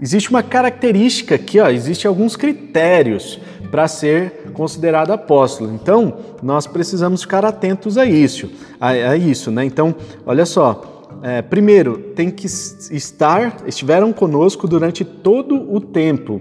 existe 0.00 0.30
uma 0.30 0.42
característica 0.42 1.34
aqui, 1.34 1.58
ó, 1.60 1.68
existe 1.68 2.06
alguns 2.06 2.36
critérios 2.36 3.40
para 3.70 3.88
ser 3.88 4.50
considerado 4.52 5.10
apóstolo. 5.10 5.72
Então, 5.74 6.16
nós 6.42 6.66
precisamos 6.66 7.22
ficar 7.22 7.44
atentos 7.44 7.98
a 7.98 8.06
isso, 8.06 8.50
a, 8.80 8.88
a 8.88 9.16
isso, 9.16 9.50
né? 9.50 9.64
Então, 9.64 9.94
olha 10.24 10.46
só. 10.46 10.92
É, 11.22 11.40
primeiro, 11.40 11.98
tem 12.14 12.30
que 12.30 12.46
estar, 12.46 13.62
estiveram 13.66 14.12
conosco 14.12 14.68
durante 14.68 15.04
todo 15.04 15.74
o 15.74 15.80
tempo 15.80 16.40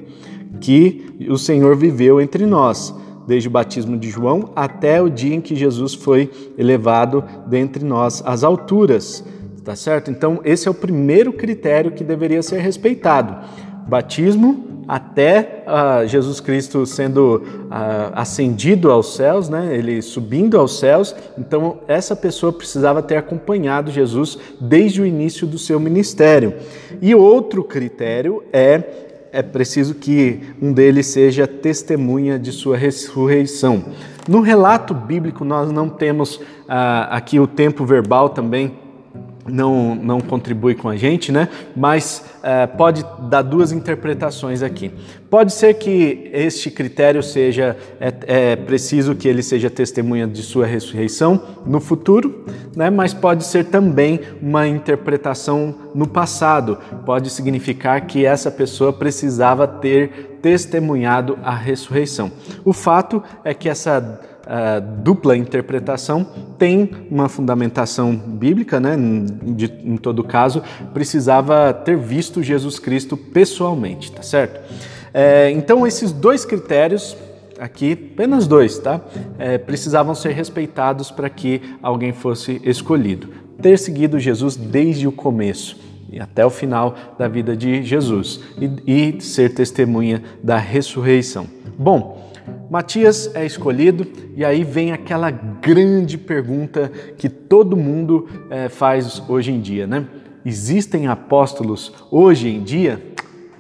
que 0.60 1.16
o 1.30 1.38
Senhor 1.38 1.76
viveu 1.76 2.20
entre 2.20 2.46
nós, 2.46 2.94
desde 3.26 3.48
o 3.48 3.52
batismo 3.52 3.98
de 3.98 4.10
João 4.10 4.50
até 4.56 5.02
o 5.02 5.10
dia 5.10 5.36
em 5.36 5.42
que 5.42 5.56
Jesus 5.56 5.94
foi 5.94 6.30
elevado 6.58 7.24
dentre 7.48 7.84
nós 7.84 8.22
às 8.26 8.44
alturas, 8.44 9.24
tá 9.66 9.76
certo? 9.76 10.12
Então, 10.12 10.40
esse 10.46 10.68
é 10.68 10.72
o 10.72 10.76
primeiro 10.76 11.34
critério 11.34 11.92
que 11.92 12.04
deveria 12.04 12.44
ser 12.44 12.60
respeitado. 12.60 13.36
Batismo, 13.88 14.84
até 14.88 15.64
uh, 15.66 16.08
Jesus 16.08 16.40
Cristo 16.40 16.86
sendo 16.86 17.38
uh, 17.38 18.12
ascendido 18.14 18.92
aos 18.92 19.16
céus, 19.16 19.50
né? 19.50 19.76
ele 19.76 20.04
subindo 20.04 20.60
aos 20.60 20.80
céus. 20.80 21.16
Então, 21.36 21.80
essa 21.88 22.16
pessoa 22.16 22.54
precisava 22.54 23.02
ter 23.02 23.18
acompanhado 23.18 23.90
Jesus 23.90 24.38
desde 24.62 25.02
o 25.02 25.06
início 25.06 25.48
do 25.48 25.58
seu 25.58 25.80
ministério. 25.80 26.54
E 27.02 27.16
outro 27.16 27.64
critério 27.64 28.44
é 28.54 29.02
é 29.32 29.42
preciso 29.42 29.96
que 29.96 30.40
um 30.62 30.72
deles 30.72 31.08
seja 31.08 31.46
testemunha 31.46 32.40
de 32.40 32.54
sua 32.54 32.78
ressurreição. 32.78 33.84
No 34.30 34.40
relato 34.40 34.94
bíblico, 34.94 35.44
nós 35.44 35.74
não 35.74 35.90
temos 35.90 36.38
uh, 36.38 37.10
aqui 37.10 37.38
o 37.38 37.46
tempo 37.46 37.84
verbal 37.84 38.30
também 38.30 38.85
não, 39.48 39.94
não 39.94 40.20
contribui 40.20 40.74
com 40.74 40.90
a 40.90 40.96
gente, 40.96 41.32
né? 41.32 41.48
mas 41.76 42.24
é, 42.42 42.66
pode 42.66 43.06
dar 43.30 43.44
duas 43.44 43.72
interpretações 43.72 44.64
aqui. 44.64 44.92
Pode 45.30 45.54
ser 45.54 45.76
que 45.76 46.30
este 46.34 46.72
critério 46.72 47.22
seja, 47.22 47.78
é, 48.00 48.14
é, 48.26 48.56
preciso 48.56 49.16
que 49.16 49.28
ele 49.28 49.44
seja 49.44 49.70
testemunha 49.70 50.28
de 50.28 50.42
sua 50.42 50.66
ressurreição 50.66 51.42
no 51.66 51.80
futuro, 51.80 52.46
né? 52.76 52.90
mas 52.90 53.14
pode 53.14 53.44
ser 53.44 53.66
também 53.66 54.20
uma 54.42 54.68
interpretação 54.68 55.76
no 55.94 56.08
passado. 56.08 56.78
Pode 57.06 57.30
significar 57.30 58.02
que 58.08 58.26
essa 58.26 58.50
pessoa 58.50 58.92
precisava 58.92 59.68
ter 59.68 60.38
testemunhado 60.42 61.38
a 61.44 61.56
ressurreição. 61.56 62.32
O 62.64 62.72
fato 62.72 63.24
é 63.44 63.54
que 63.54 63.68
essa 63.68 64.20
uh, 64.46 65.02
dupla 65.02 65.36
interpretação 65.36 66.26
tem 66.58 66.90
uma 67.10 67.28
fundamentação 67.28 68.16
bíblica, 68.16 68.80
né? 68.80 68.96
De, 69.44 69.72
em 69.84 69.98
todo 69.98 70.24
caso, 70.24 70.62
precisava 70.94 71.74
ter 71.74 71.98
visto 71.98 72.42
Jesus 72.42 72.80
Cristo 72.80 73.18
pessoalmente, 73.18 74.12
tá 74.12 74.22
certo? 74.22 74.60
É, 75.14 75.50
então, 75.52 75.88
esses 75.88 76.12
dois 76.12 76.44
critérios 76.44 77.16
aqui, 77.60 77.94
apenas 78.14 78.48
dois, 78.48 78.78
tá? 78.78 79.02
É, 79.38 79.58
precisavam 79.58 80.14
ser 80.14 80.32
respeitados 80.32 81.10
para 81.12 81.30
que 81.30 81.62
alguém 81.82 82.12
fosse 82.12 82.62
escolhido. 82.64 83.30
Ter 83.62 83.78
seguido 83.78 84.20
Jesus 84.20 84.56
desde 84.56 85.08
o 85.08 85.12
começo 85.12 85.78
e 86.12 86.20
até 86.20 86.46
o 86.46 86.50
final 86.50 86.96
da 87.18 87.28
vida 87.28 87.56
de 87.56 87.82
Jesus 87.84 88.42
e, 88.60 89.16
e 89.16 89.22
ser 89.22 89.54
testemunha 89.54 90.22
da 90.44 90.58
ressurreição. 90.58 91.48
Bom, 91.78 92.15
Matias 92.70 93.34
é 93.36 93.46
escolhido 93.46 94.08
e 94.36 94.44
aí 94.44 94.64
vem 94.64 94.92
aquela 94.92 95.32
grande 95.32 96.18
pergunta 96.18 96.92
que 97.18 97.30
todo 97.30 97.78
mundo 97.78 98.28
é, 98.50 98.70
faz 98.70 99.22
hoje 99.30 99.52
em 99.52 99.60
dia, 99.60 99.86
né? 99.86 100.06
Existem 100.46 101.08
apóstolos 101.08 101.94
hoje 102.12 102.50
em 102.50 102.64
dia? 102.64 103.02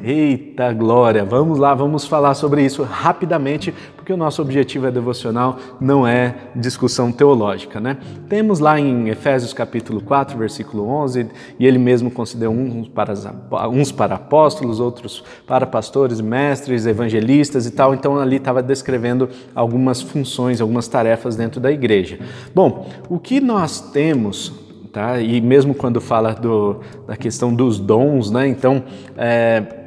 Eita 0.03 0.73
glória! 0.73 1.23
Vamos 1.23 1.57
lá, 1.57 1.73
vamos 1.73 2.05
falar 2.05 2.33
sobre 2.33 2.61
isso 2.65 2.83
rapidamente, 2.83 3.73
porque 3.95 4.11
o 4.11 4.17
nosso 4.17 4.41
objetivo 4.41 4.87
é 4.87 4.91
devocional, 4.91 5.57
não 5.79 6.05
é 6.05 6.35
discussão 6.53 7.13
teológica, 7.13 7.79
né? 7.79 7.97
Temos 8.27 8.59
lá 8.59 8.77
em 8.77 9.07
Efésios 9.07 9.53
capítulo 9.53 10.01
4, 10.01 10.37
versículo 10.37 10.85
11, 10.87 11.29
e 11.57 11.65
ele 11.65 11.77
mesmo 11.77 12.11
considerou 12.11 12.53
uns 12.53 12.89
para, 12.89 13.13
uns 13.69 13.91
para 13.91 14.15
apóstolos, 14.15 14.81
outros 14.81 15.23
para 15.47 15.65
pastores, 15.65 16.19
mestres, 16.19 16.85
evangelistas 16.85 17.65
e 17.65 17.71
tal, 17.71 17.93
então 17.93 18.19
ali 18.19 18.35
estava 18.35 18.61
descrevendo 18.61 19.29
algumas 19.55 20.01
funções, 20.01 20.59
algumas 20.59 20.89
tarefas 20.89 21.37
dentro 21.37 21.61
da 21.61 21.71
igreja. 21.71 22.19
Bom, 22.53 22.89
o 23.09 23.17
que 23.17 23.39
nós 23.39 23.79
temos 23.79 24.65
Tá? 24.95 25.19
E 25.19 25.41
mesmo 25.41 25.75
quando 25.75 25.99
fala 25.99 26.33
do, 26.33 26.79
da 27.05 27.17
questão 27.17 27.53
dos 27.53 27.77
dons, 27.77 28.31
né? 28.31 28.47
Então, 28.47 28.81
é, 29.17 29.84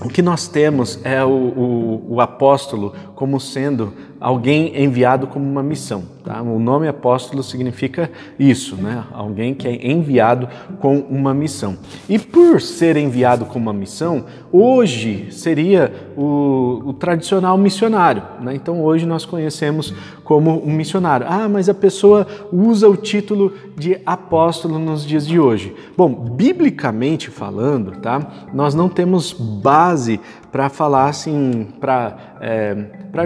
o 0.00 0.08
que 0.08 0.20
nós 0.20 0.48
temos 0.48 0.98
é 1.04 1.24
o, 1.24 1.28
o, 1.28 2.14
o, 2.14 2.20
apóstolo 2.20 2.92
como 3.14 3.38
sendo 3.38 3.92
alguém 4.20 4.82
enviado 4.82 5.26
como 5.26 5.44
uma 5.44 5.62
missão. 5.62 6.16
Tá? 6.24 6.42
O 6.42 6.58
nome 6.58 6.88
apóstolo 6.88 7.42
significa 7.42 8.10
isso, 8.36 8.74
né? 8.74 9.04
alguém 9.12 9.54
que 9.54 9.68
é 9.68 9.90
enviado 9.90 10.48
com 10.80 10.98
uma 10.98 11.32
missão. 11.32 11.76
E 12.08 12.18
por 12.18 12.60
ser 12.60 12.96
enviado 12.96 13.44
com 13.44 13.58
uma 13.58 13.72
missão, 13.72 14.24
hoje 14.50 15.28
seria 15.30 15.92
o, 16.16 16.82
o 16.86 16.92
tradicional 16.92 17.56
missionário. 17.56 18.24
Né? 18.40 18.56
Então 18.56 18.82
hoje 18.82 19.06
nós 19.06 19.24
conhecemos 19.24 19.94
como 20.24 20.60
um 20.66 20.72
missionário. 20.72 21.26
Ah, 21.30 21.48
mas 21.48 21.68
a 21.68 21.74
pessoa 21.74 22.26
usa 22.52 22.88
o 22.88 22.96
título 22.96 23.52
de 23.76 24.00
apóstolo 24.04 24.80
nos 24.80 25.06
dias 25.06 25.24
de 25.24 25.38
hoje. 25.38 25.72
Bom, 25.96 26.08
biblicamente 26.12 27.30
falando, 27.30 27.92
tá? 28.00 28.46
nós 28.52 28.74
não 28.74 28.88
temos 28.88 29.32
base 29.32 30.20
para 30.56 30.70
falar 30.70 31.10
assim, 31.10 31.68
para 31.78 32.16
é, 32.40 32.76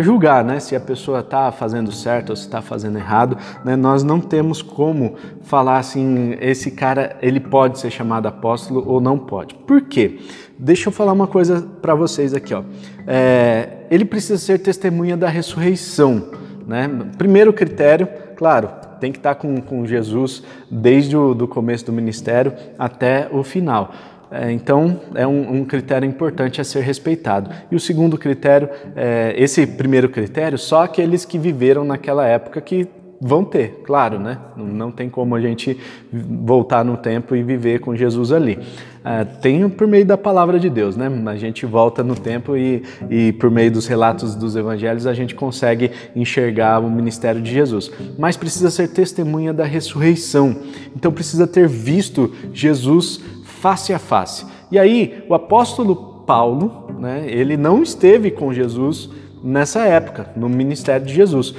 julgar, 0.01 0.43
né, 0.43 0.59
se 0.59 0.75
a 0.75 0.81
pessoa 0.81 1.21
está 1.21 1.53
fazendo 1.53 1.93
certo 1.93 2.31
ou 2.31 2.37
se 2.37 2.43
está 2.43 2.61
fazendo 2.61 2.99
errado, 2.99 3.39
né, 3.65 3.77
nós 3.77 4.03
não 4.03 4.21
temos 4.21 4.63
como 4.63 5.15
falar 5.43 5.79
assim, 5.79 6.37
esse 6.41 6.73
cara 6.73 7.17
ele 7.23 7.39
pode 7.39 7.79
ser 7.79 7.89
chamado 7.89 8.27
apóstolo 8.27 8.83
ou 8.85 9.01
não 9.01 9.17
pode. 9.17 9.55
Por 9.55 9.83
quê? 9.83 10.19
Deixa 10.59 10.89
eu 10.89 10.93
falar 10.93 11.13
uma 11.13 11.29
coisa 11.29 11.65
para 11.81 11.95
vocês 11.95 12.35
aqui, 12.35 12.53
ó. 12.53 12.65
É, 13.07 13.87
ele 13.93 14.05
precisa 14.05 14.37
ser 14.37 14.59
testemunha 14.59 15.17
da 15.17 15.29
ressurreição, 15.29 16.31
né? 16.67 16.91
Primeiro 17.17 17.53
critério, 17.53 18.09
claro, 18.35 18.71
tem 18.99 19.13
que 19.13 19.19
estar 19.19 19.37
tá 19.37 19.41
com, 19.41 19.61
com 19.61 19.87
Jesus 19.87 20.43
desde 20.69 21.17
o 21.17 21.33
do 21.33 21.47
começo 21.47 21.87
do 21.87 21.93
ministério 21.93 22.53
até 22.77 23.29
o 23.31 23.45
final. 23.45 23.93
É, 24.31 24.53
então, 24.53 25.01
é 25.15 25.27
um, 25.27 25.61
um, 25.61 25.65
critério 25.65 26.07
importante 26.07 26.61
a 26.61 26.65
ser 26.65 26.81
respeitado. 26.81 27.51
E 27.71 27.75
o 27.75 27.81
segundo 27.81 28.17
critério, 28.17 28.69
é, 28.95 29.35
esse 29.37 29.67
primeiro 29.67 30.09
critério, 30.09 30.57
só 30.57 30.85
aqueles 30.85 31.25
que 31.25 31.37
viveram 31.37 31.85
naquela 31.85 32.25
época 32.27 32.61
que 32.61 32.89
vão 33.21 33.45
ter, 33.45 33.83
claro, 33.85 34.19
né? 34.19 34.39
Não, 34.57 34.91
tem 34.91 35.11
como 35.11 35.35
a 35.35 35.41
gente 35.41 35.79
voltar 36.11 36.83
no 36.83 36.97
tempo 36.97 37.37
e 37.37 37.43
viver 37.43 37.81
com 37.81 37.95
Jesus 37.95 38.33
ali. 38.33 38.59
É, 39.05 39.25
tem 39.25 39.69
por 39.69 39.87
meio 39.87 40.07
da 40.07 40.17
palavra 40.17 40.59
de 40.59 40.71
Deus, 40.71 40.97
né? 40.97 41.11
A 41.27 41.37
gente 41.37 41.67
volta 41.67 42.03
no 42.03 42.15
tempo 42.15 42.57
e, 42.57 42.83
e 43.11 43.33
por 43.33 43.51
meio 43.51 43.71
dos 43.71 43.87
relatos 43.87 44.35
dos 44.35 44.57
evangelhos 44.57 45.07
a 45.07 45.13
gente 45.13 45.35
consegue 45.35 45.91
enxergar 46.17 46.79
o 46.79 46.91
ministério 46.91 47.43
de 47.43 47.53
Jesus. 47.53 47.91
Mas 48.19 48.39
precisa 48.39 48.71
ser 48.71 48.89
testemunha 48.89 49.53
da 49.53 49.65
ressurreição. 49.65 50.57
Então 50.97 51.13
precisa 51.13 51.47
ter 51.47 51.69
visto 51.69 52.33
Jesus 52.55 53.21
face 53.61 53.93
a 53.93 53.99
face. 53.99 54.47
E 54.71 54.79
aí, 54.79 55.25
o 55.29 55.35
apóstolo 55.35 56.25
Paulo, 56.27 56.87
né, 56.99 57.25
ele 57.27 57.57
não 57.57 57.83
esteve 57.83 58.31
com 58.31 58.53
Jesus 58.53 59.11
nessa 59.43 59.81
época, 59.81 60.31
no 60.37 60.49
ministério 60.49 61.07
de 61.07 61.15
Jesus. 61.15 61.55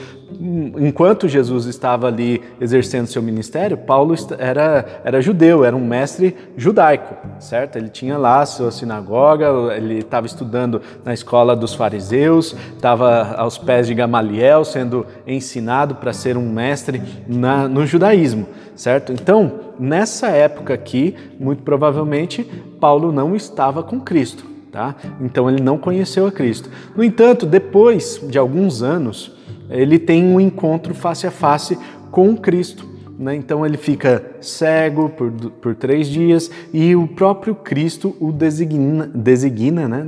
Enquanto 0.79 1.27
Jesus 1.27 1.65
estava 1.65 2.07
ali 2.07 2.41
exercendo 2.59 3.07
seu 3.07 3.21
ministério, 3.21 3.77
Paulo 3.77 4.15
era, 4.37 5.01
era 5.03 5.21
judeu, 5.21 5.65
era 5.65 5.75
um 5.75 5.85
mestre 5.85 6.35
judaico, 6.55 7.15
certo? 7.39 7.75
Ele 7.75 7.89
tinha 7.89 8.17
lá 8.17 8.45
sua 8.45 8.71
sinagoga, 8.71 9.75
ele 9.75 9.99
estava 9.99 10.25
estudando 10.25 10.81
na 11.03 11.13
escola 11.13 11.55
dos 11.55 11.73
fariseus, 11.73 12.55
estava 12.75 13.35
aos 13.35 13.57
pés 13.57 13.87
de 13.87 13.93
Gamaliel, 13.93 14.63
sendo 14.63 15.05
ensinado 15.27 15.95
para 15.95 16.13
ser 16.13 16.37
um 16.37 16.49
mestre 16.49 17.01
na, 17.27 17.67
no 17.67 17.85
judaísmo, 17.85 18.47
certo? 18.75 19.11
Então, 19.11 19.70
nessa 19.81 20.27
época 20.27 20.73
aqui, 20.73 21.15
muito 21.39 21.63
provavelmente, 21.63 22.43
Paulo 22.79 23.11
não 23.11 23.35
estava 23.35 23.81
com 23.81 23.99
Cristo. 23.99 24.45
Tá? 24.71 24.95
Então 25.19 25.49
ele 25.49 25.61
não 25.61 25.77
conheceu 25.77 26.25
a 26.25 26.31
Cristo. 26.31 26.69
No 26.95 27.03
entanto, 27.03 27.45
depois 27.45 28.21
de 28.23 28.37
alguns 28.37 28.81
anos, 28.81 29.35
ele 29.69 29.99
tem 29.99 30.23
um 30.23 30.39
encontro 30.39 30.93
face 30.93 31.27
a 31.27 31.31
face 31.31 31.77
com 32.09 32.37
Cristo. 32.37 32.91
Né? 33.19 33.35
Então 33.35 33.65
ele 33.65 33.77
fica 33.77 34.31
cego 34.39 35.09
por, 35.09 35.29
por 35.29 35.75
três 35.75 36.07
dias 36.07 36.49
e 36.73 36.95
o 36.95 37.07
próprio 37.07 37.53
Cristo 37.53 38.15
o 38.19 38.31
designa, 38.31 39.11
designa 39.13 39.87
né? 39.87 40.07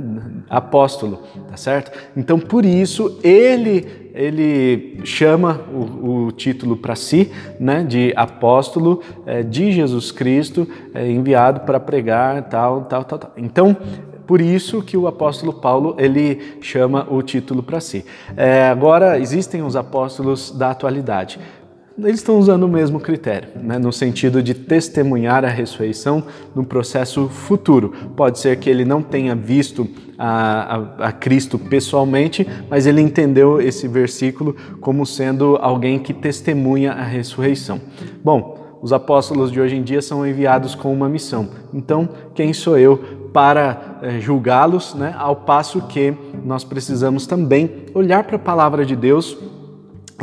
apóstolo, 0.50 1.20
tá 1.48 1.56
certo? 1.56 1.92
Então 2.16 2.40
por 2.40 2.64
isso 2.64 3.20
ele 3.22 4.03
ele 4.14 5.00
chama 5.04 5.60
o, 5.72 6.26
o 6.26 6.32
título 6.32 6.76
para 6.76 6.94
si, 6.94 7.32
né, 7.58 7.82
de 7.82 8.12
apóstolo 8.14 9.02
é, 9.26 9.42
de 9.42 9.72
Jesus 9.72 10.12
Cristo, 10.12 10.68
é, 10.94 11.10
enviado 11.10 11.60
para 11.60 11.80
pregar 11.80 12.48
tal, 12.48 12.82
tal, 12.82 13.02
tal, 13.02 13.18
tal. 13.18 13.32
Então 13.36 13.76
por 14.26 14.40
isso 14.40 14.82
que 14.82 14.96
o 14.96 15.06
apóstolo 15.06 15.52
Paulo 15.52 15.96
ele 15.98 16.56
chama 16.60 17.06
o 17.10 17.22
título 17.22 17.62
para 17.62 17.80
si. 17.80 18.04
É, 18.36 18.68
agora 18.68 19.18
existem 19.18 19.62
os 19.62 19.76
apóstolos 19.76 20.50
da 20.50 20.70
atualidade. 20.70 21.38
Eles 21.96 22.16
estão 22.16 22.38
usando 22.40 22.64
o 22.64 22.68
mesmo 22.68 22.98
critério, 22.98 23.50
né, 23.54 23.78
no 23.78 23.92
sentido 23.92 24.42
de 24.42 24.52
testemunhar 24.52 25.44
a 25.44 25.48
ressurreição 25.48 26.24
no 26.52 26.64
processo 26.64 27.28
futuro. 27.28 27.92
Pode 28.16 28.40
ser 28.40 28.56
que 28.58 28.68
ele 28.68 28.84
não 28.84 29.00
tenha 29.00 29.32
visto 29.32 29.88
a, 30.18 30.76
a, 30.76 31.08
a, 31.08 31.12
Cristo 31.12 31.56
pessoalmente, 31.56 32.44
mas 32.68 32.86
ele 32.86 33.00
entendeu 33.00 33.60
esse 33.60 33.86
versículo 33.86 34.56
como 34.80 35.06
sendo 35.06 35.56
alguém 35.60 36.00
que 36.00 36.12
testemunha 36.12 36.92
a 36.92 37.04
ressurreição. 37.04 37.80
Bom, 38.24 38.78
os 38.82 38.92
apóstolos 38.92 39.52
de 39.52 39.60
hoje 39.60 39.76
em 39.76 39.82
dia 39.82 40.02
são 40.02 40.26
enviados 40.26 40.74
com 40.74 40.92
uma 40.92 41.08
missão. 41.08 41.48
Então, 41.72 42.08
quem 42.34 42.52
sou 42.52 42.76
eu 42.76 42.98
para 43.32 43.98
é, 44.02 44.18
julgá-los, 44.18 44.94
né? 44.94 45.14
ao 45.16 45.36
passo 45.36 45.80
que 45.82 46.12
nós 46.44 46.64
precisamos 46.64 47.24
também 47.24 47.70
olhar 47.94 48.24
para 48.24 48.36
a 48.36 48.38
palavra 48.38 48.84
de 48.84 48.96
Deus 48.96 49.38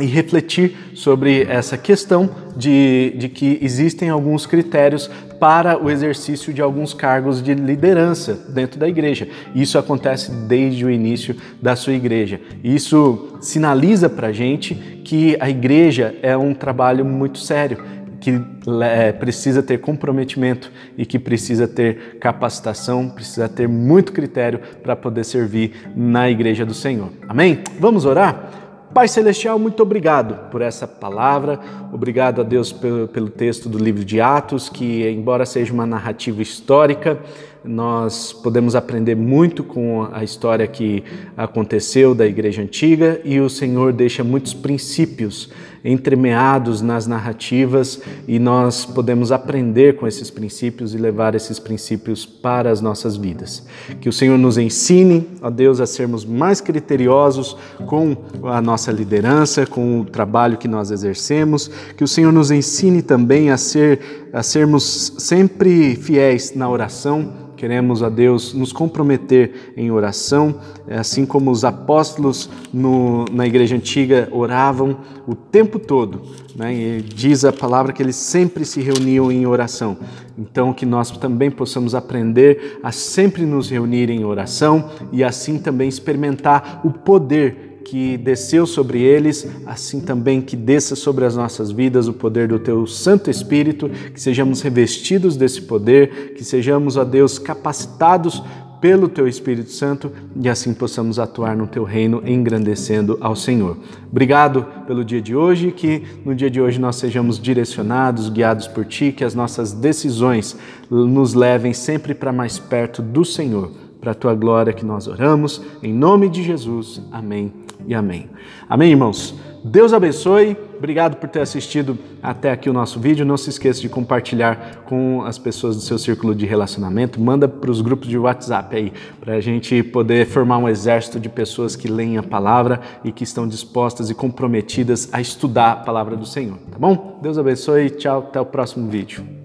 e 0.00 0.06
refletir 0.06 0.74
sobre 0.94 1.42
essa 1.42 1.76
questão 1.76 2.30
de, 2.56 3.14
de 3.16 3.28
que 3.28 3.58
existem 3.60 4.08
alguns 4.08 4.46
critérios 4.46 5.10
para 5.38 5.82
o 5.82 5.90
exercício 5.90 6.52
de 6.52 6.62
alguns 6.62 6.94
cargos 6.94 7.42
de 7.42 7.52
liderança 7.52 8.34
dentro 8.48 8.78
da 8.78 8.88
igreja. 8.88 9.28
Isso 9.54 9.76
acontece 9.76 10.30
desde 10.30 10.84
o 10.84 10.90
início 10.90 11.36
da 11.60 11.76
sua 11.76 11.92
igreja. 11.92 12.40
Isso 12.62 13.36
sinaliza 13.40 14.08
para 14.08 14.28
a 14.28 14.32
gente 14.32 14.74
que 15.04 15.36
a 15.40 15.50
igreja 15.50 16.14
é 16.22 16.36
um 16.36 16.54
trabalho 16.54 17.04
muito 17.04 17.38
sério 17.38 17.92
que 18.22 18.40
é, 18.84 19.10
precisa 19.10 19.64
ter 19.64 19.78
comprometimento 19.78 20.70
e 20.96 21.04
que 21.04 21.18
precisa 21.18 21.66
ter 21.66 22.18
capacitação, 22.20 23.08
precisa 23.08 23.48
ter 23.48 23.68
muito 23.68 24.12
critério 24.12 24.60
para 24.80 24.94
poder 24.94 25.24
servir 25.24 25.90
na 25.96 26.30
igreja 26.30 26.64
do 26.64 26.72
Senhor. 26.72 27.10
Amém? 27.28 27.64
Vamos 27.80 28.04
orar? 28.04 28.61
Pai 28.94 29.08
Celestial, 29.08 29.58
muito 29.58 29.82
obrigado 29.82 30.50
por 30.50 30.60
essa 30.60 30.86
palavra, 30.86 31.58
obrigado 31.90 32.42
a 32.42 32.44
Deus 32.44 32.72
pelo, 32.72 33.08
pelo, 33.08 33.30
texto 33.30 33.66
do 33.66 33.78
livro 33.78 34.04
de 34.04 34.20
Atos, 34.20 34.68
que, 34.68 35.08
embora 35.08 35.46
seja 35.46 35.72
uma 35.72 35.86
narrativa 35.86 36.42
histórica, 36.42 37.18
nós 37.64 38.34
podemos 38.34 38.76
aprender 38.76 39.14
muito 39.14 39.64
com 39.64 40.06
a 40.12 40.22
história 40.22 40.66
que 40.66 41.02
aconteceu 41.34 42.14
da 42.14 42.26
igreja 42.26 42.60
antiga 42.60 43.18
e 43.24 43.40
o 43.40 43.48
Senhor 43.48 43.94
deixa 43.94 44.22
muitos 44.22 44.52
princípios 44.52 45.48
entremeados 45.84 46.80
nas 46.80 47.06
narrativas 47.06 48.00
e 48.28 48.38
nós 48.38 48.84
podemos 48.84 49.32
aprender 49.32 49.96
com 49.96 50.06
esses 50.06 50.30
princípios 50.30 50.94
e 50.94 50.98
levar 50.98 51.34
esses 51.34 51.58
princípios 51.58 52.24
para 52.24 52.70
as 52.70 52.80
nossas 52.80 53.16
vidas. 53.16 53.66
Que 54.00 54.08
o 54.08 54.12
Senhor 54.12 54.38
nos 54.38 54.58
ensine, 54.58 55.28
ó 55.40 55.50
Deus, 55.50 55.80
a 55.80 55.86
sermos 55.86 56.24
mais 56.24 56.60
criteriosos 56.60 57.56
com 57.86 58.16
a 58.44 58.60
nossa 58.60 58.92
liderança, 58.92 59.66
com 59.66 60.00
o 60.00 60.04
trabalho 60.04 60.56
que 60.56 60.68
nós 60.68 60.90
exercemos, 60.90 61.68
que 61.96 62.04
o 62.04 62.08
Senhor 62.08 62.32
nos 62.32 62.50
ensine 62.50 63.02
também 63.02 63.50
a 63.50 63.56
ser 63.56 64.22
a 64.32 64.42
sermos 64.42 65.12
sempre 65.18 65.94
fiéis 65.94 66.54
na 66.54 66.68
oração 66.68 67.41
queremos 67.62 68.02
a 68.02 68.08
Deus 68.08 68.52
nos 68.52 68.72
comprometer 68.72 69.72
em 69.76 69.88
oração, 69.92 70.56
é 70.88 70.98
assim 70.98 71.24
como 71.24 71.48
os 71.48 71.64
apóstolos 71.64 72.50
no, 72.74 73.24
na 73.26 73.46
igreja 73.46 73.76
antiga 73.76 74.28
oravam 74.32 74.96
o 75.28 75.36
tempo 75.36 75.78
todo. 75.78 76.22
Né? 76.56 76.74
E 76.74 77.02
diz 77.02 77.44
a 77.44 77.52
palavra 77.52 77.92
que 77.92 78.02
eles 78.02 78.16
sempre 78.16 78.64
se 78.64 78.80
reuniam 78.80 79.30
em 79.30 79.46
oração. 79.46 79.96
Então, 80.36 80.72
que 80.72 80.84
nós 80.84 81.12
também 81.12 81.52
possamos 81.52 81.94
aprender 81.94 82.80
a 82.82 82.90
sempre 82.90 83.46
nos 83.46 83.70
reunir 83.70 84.10
em 84.10 84.24
oração 84.24 84.90
e 85.12 85.22
assim 85.22 85.56
também 85.56 85.88
experimentar 85.88 86.80
o 86.82 86.90
poder 86.90 87.71
que 87.84 88.16
desceu 88.16 88.66
sobre 88.66 89.02
eles, 89.02 89.46
assim 89.66 90.00
também 90.00 90.40
que 90.40 90.56
desça 90.56 90.96
sobre 90.96 91.24
as 91.24 91.36
nossas 91.36 91.70
vidas 91.70 92.08
o 92.08 92.12
poder 92.12 92.48
do 92.48 92.58
teu 92.58 92.86
Santo 92.86 93.30
Espírito, 93.30 93.88
que 93.88 94.20
sejamos 94.20 94.60
revestidos 94.62 95.36
desse 95.36 95.62
poder, 95.62 96.34
que 96.34 96.44
sejamos, 96.44 96.96
ó 96.96 97.04
Deus, 97.04 97.38
capacitados 97.38 98.42
pelo 98.82 99.08
teu 99.08 99.28
Espírito 99.28 99.70
Santo 99.70 100.10
e 100.34 100.48
assim 100.48 100.74
possamos 100.74 101.20
atuar 101.20 101.56
no 101.56 101.68
teu 101.68 101.84
reino, 101.84 102.20
engrandecendo 102.26 103.16
ao 103.20 103.36
Senhor. 103.36 103.76
Obrigado 104.10 104.66
pelo 104.88 105.04
dia 105.04 105.22
de 105.22 105.36
hoje, 105.36 105.70
que 105.70 106.02
no 106.24 106.34
dia 106.34 106.50
de 106.50 106.60
hoje 106.60 106.80
nós 106.80 106.96
sejamos 106.96 107.38
direcionados, 107.38 108.28
guiados 108.28 108.66
por 108.66 108.84
ti, 108.84 109.12
que 109.12 109.22
as 109.22 109.36
nossas 109.36 109.72
decisões 109.72 110.56
nos 110.90 111.32
levem 111.32 111.72
sempre 111.72 112.12
para 112.12 112.32
mais 112.32 112.58
perto 112.58 113.00
do 113.00 113.24
Senhor. 113.24 113.70
Para 114.00 114.10
a 114.10 114.16
tua 114.16 114.34
glória 114.34 114.72
que 114.72 114.84
nós 114.84 115.06
oramos, 115.06 115.62
em 115.80 115.94
nome 115.94 116.28
de 116.28 116.42
Jesus. 116.42 117.00
Amém 117.12 117.61
e 117.86 117.94
amém. 117.94 118.28
Amém, 118.68 118.90
irmãos? 118.90 119.34
Deus 119.64 119.92
abençoe. 119.92 120.56
Obrigado 120.76 121.16
por 121.18 121.28
ter 121.28 121.40
assistido 121.40 121.96
até 122.20 122.50
aqui 122.50 122.68
o 122.68 122.72
nosso 122.72 122.98
vídeo. 122.98 123.24
Não 123.24 123.36
se 123.36 123.48
esqueça 123.50 123.80
de 123.80 123.88
compartilhar 123.88 124.82
com 124.86 125.22
as 125.22 125.38
pessoas 125.38 125.76
do 125.76 125.82
seu 125.82 125.98
círculo 125.98 126.34
de 126.34 126.44
relacionamento. 126.44 127.20
Manda 127.20 127.46
para 127.46 127.70
os 127.70 127.80
grupos 127.80 128.08
de 128.08 128.18
WhatsApp 128.18 128.74
aí, 128.74 128.92
para 129.20 129.34
a 129.34 129.40
gente 129.40 129.82
poder 129.84 130.26
formar 130.26 130.58
um 130.58 130.68
exército 130.68 131.20
de 131.20 131.28
pessoas 131.28 131.76
que 131.76 131.86
leem 131.86 132.18
a 132.18 132.22
palavra 132.22 132.80
e 133.04 133.12
que 133.12 133.22
estão 133.22 133.46
dispostas 133.46 134.10
e 134.10 134.14
comprometidas 134.14 135.08
a 135.12 135.20
estudar 135.20 135.72
a 135.72 135.76
palavra 135.76 136.16
do 136.16 136.26
Senhor. 136.26 136.58
Tá 136.70 136.78
bom? 136.78 137.20
Deus 137.22 137.38
abençoe. 137.38 137.90
Tchau. 137.90 138.18
Até 138.28 138.40
o 138.40 138.46
próximo 138.46 138.88
vídeo. 138.88 139.41